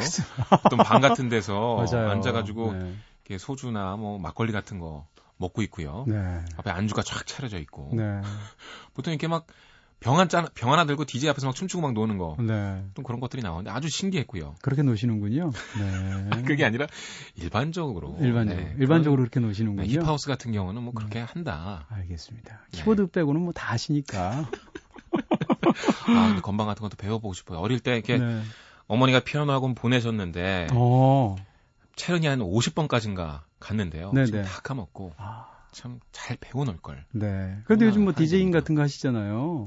[0.65, 1.85] 어떤 방 같은 데서.
[1.91, 2.95] 앉아가지고 네.
[3.25, 5.07] 이렇게 소주나 뭐 막걸리 같은 거
[5.39, 6.05] 먹고 있고요.
[6.07, 6.41] 네.
[6.59, 8.21] 앞에 안주가 쫙 차려져 있고 네.
[8.95, 9.47] 보통 이렇게 막
[10.03, 12.37] 병한 짠, 병 하나 들고 DJ 앞에서 막 춤추고 막 노는 거.
[12.41, 12.85] 네.
[12.95, 14.55] 또 그런 것들이 나오는데 아주 신기했고요.
[14.63, 15.51] 그렇게 노시는군요.
[15.79, 16.43] 네.
[16.47, 16.87] 그게 아니라
[17.37, 18.17] 일반적으로.
[18.21, 18.65] 일반적으로.
[18.67, 19.87] 네, 일반적으로 그런, 그렇게 노시는군요.
[19.87, 21.87] 네, 힙하우스 같은 경우는 뭐 그렇게 한다.
[21.91, 22.61] 알겠습니다.
[22.73, 22.79] 네.
[22.79, 24.49] 키보드 빼고는 뭐 다 하시니까.
[26.09, 27.59] 아, 근데 건방 같은 것도 배워보고 싶어요.
[27.61, 28.43] 어릴 때 이렇게 네.
[28.87, 31.37] 어머니가 피아노 학원 보내셨는데 어.
[31.97, 34.13] 체른이 한 50번까지인가 갔는데요.
[34.13, 34.27] 네네.
[34.27, 37.05] 지금 다 까먹고 아, 참 잘 배워놓을 걸.
[37.13, 37.59] 네.
[37.65, 38.51] 그런데 요즘 뭐 디제잉.
[38.53, 39.67] 같은 거 하시잖아요.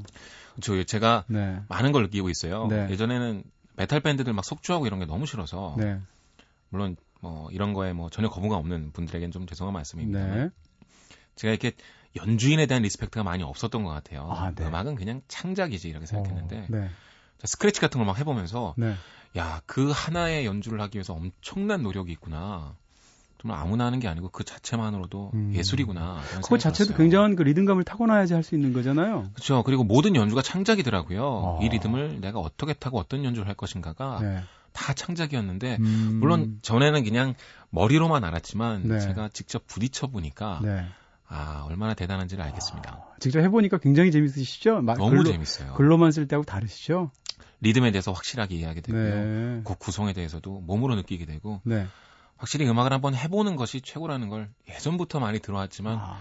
[0.62, 1.60] 저 제가 네.
[1.68, 2.68] 많은 걸 느끼고 있어요.
[2.68, 2.88] 네.
[2.90, 3.44] 예전에는
[3.76, 6.00] 메탈 밴드들 막 속주하고 이런 게 너무 싫어서 네.
[6.70, 10.26] 물론 뭐 이런 거에 뭐 전혀 거부가 없는 분들에겐 좀 죄송한 말씀입니다.
[10.36, 10.50] 네.
[11.36, 11.74] 제가 이렇게
[12.16, 14.30] 연주인에 대한 respect가 많이 없었던 것 같아요.
[14.32, 14.66] 아, 네.
[14.66, 16.88] 음악은 그냥 창작이지 이렇게 생각했는데 어, 네.
[17.40, 18.96] 자, 스크래치 같은 걸 막 해보면서 네.
[19.36, 22.78] 야 그 하나의 연주를 하기 위해서 엄청난 노력이 있구나.
[23.46, 25.52] 정말 아무나 하는 게 아니고 그 자체만으로도 음.
[25.54, 26.20] 예술이구나.
[26.44, 29.26] 그거 자체도 굉장한 그 리듬감을 타고나야지 할 수 있는 거잖아요.
[29.34, 29.64] 그렇죠.
[29.64, 31.24] 그리고 모든 연주가 창작이더라고요.
[31.24, 31.60] 어.
[31.64, 34.44] 이 리듬을 내가 어떻게 타고 어떤 연주를 할 것인가가 네.
[34.74, 36.12] 다 창작이었는데 음.
[36.16, 37.34] 아, 물론 전에는 그냥
[37.72, 39.00] 머리로만 알았지만 네.
[39.00, 40.86] 제가 직접 부딪혀 보니까 네.
[41.28, 42.92] 아 얼마나 대단한지를 알겠습니다.
[43.12, 44.82] 아, 직접 해보니까 굉장히 재밌으시죠?
[44.82, 45.74] 마- 너무 글로, 재밌어요.
[45.74, 47.10] 글로만 쓸 때하고 다르시죠?
[47.62, 49.04] 리듬에 대해서 확실하게 이해하게 되고요.
[49.04, 49.62] 네.
[49.64, 51.88] 곡 구성에 대해서도 몸으로 느끼게 되고 네.
[52.38, 56.18] 확실히 음악을 한번 해보는 것이 최고라는 걸 예전부터 많이 들어왔지만 아,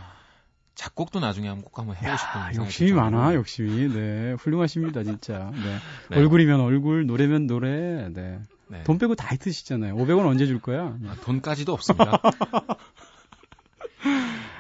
[0.75, 3.35] 작곡도 나중에 한번 꼭 한번 해보고 싶은 욕심이 들 많아.
[3.35, 3.93] 욕심이.
[3.93, 4.33] 네.
[4.35, 5.51] 훌륭하십니다, 진짜.
[5.53, 5.79] 네.
[6.11, 6.19] 네.
[6.19, 8.09] 얼굴이면 얼굴, 노래면 노래.
[8.09, 8.41] 네.
[8.69, 8.83] 네.
[8.85, 9.95] 돈 빼고 다 히트시잖아요.
[9.95, 10.97] 500원 언제 줄 거야?
[11.07, 12.21] 아, 돈까지도 없습니다.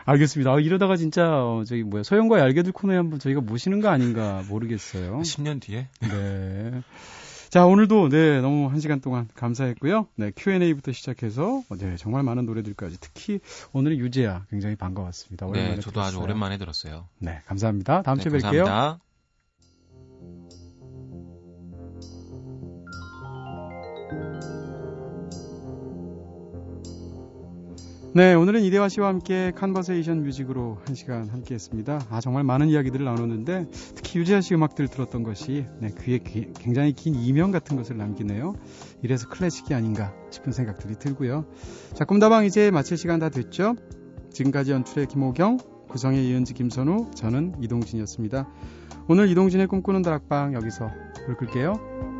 [0.06, 0.52] 알겠습니다.
[0.52, 5.20] 아, 이러다가 진짜 어, 저기 뭐야 소영과 얄개들 코너에 한번 저희가 모시는 거 아닌가 모르겠어요.
[5.24, 6.82] 10년 뒤에 네.
[7.54, 10.08] 자, 오늘도 네, 너무 한 시간 동안 감사했고요.
[10.16, 13.38] 네, Q&A부터 시작해서 어, 네, 정말 많은 노래들까지 특히
[13.72, 15.46] 오늘은 유재하 굉장히 반가웠습니다.
[15.46, 16.24] 오랜만에 네, 저도 아주 들었어요.
[16.24, 17.06] 오랜만에 들었어요.
[17.20, 18.02] 네, 감사합니다.
[18.02, 18.42] 다음 네, 주에 뵐게요.
[18.42, 18.98] 감사합니다.
[28.16, 31.98] 네, 오늘은 이대화 씨와 함께 컨버세이션 뮤직으로 한 시간 함께 했습니다.
[32.10, 36.92] 아, 정말 많은 이야기들을 나눴는데, 특히 유재하 씨 음악들 들었던 것이, 네, 귀에 귀- 굉장히
[36.92, 38.54] 긴 이명 같은 것을 남기네요.
[39.02, 41.46] 이래서 클래식이 아닌가 싶은 생각들이 들고요.
[41.94, 43.74] 자, 꿈다방 이제 마칠 시간 다 됐죠?
[44.30, 45.58] 지금까지 연출의 김호경,
[45.88, 48.48] 구성의 이은지 김선우, 저는 이동진이었습니다.
[49.08, 50.88] 오늘 이동진의 꿈꾸는 다락방 여기서
[51.26, 52.13] 불 끌게요.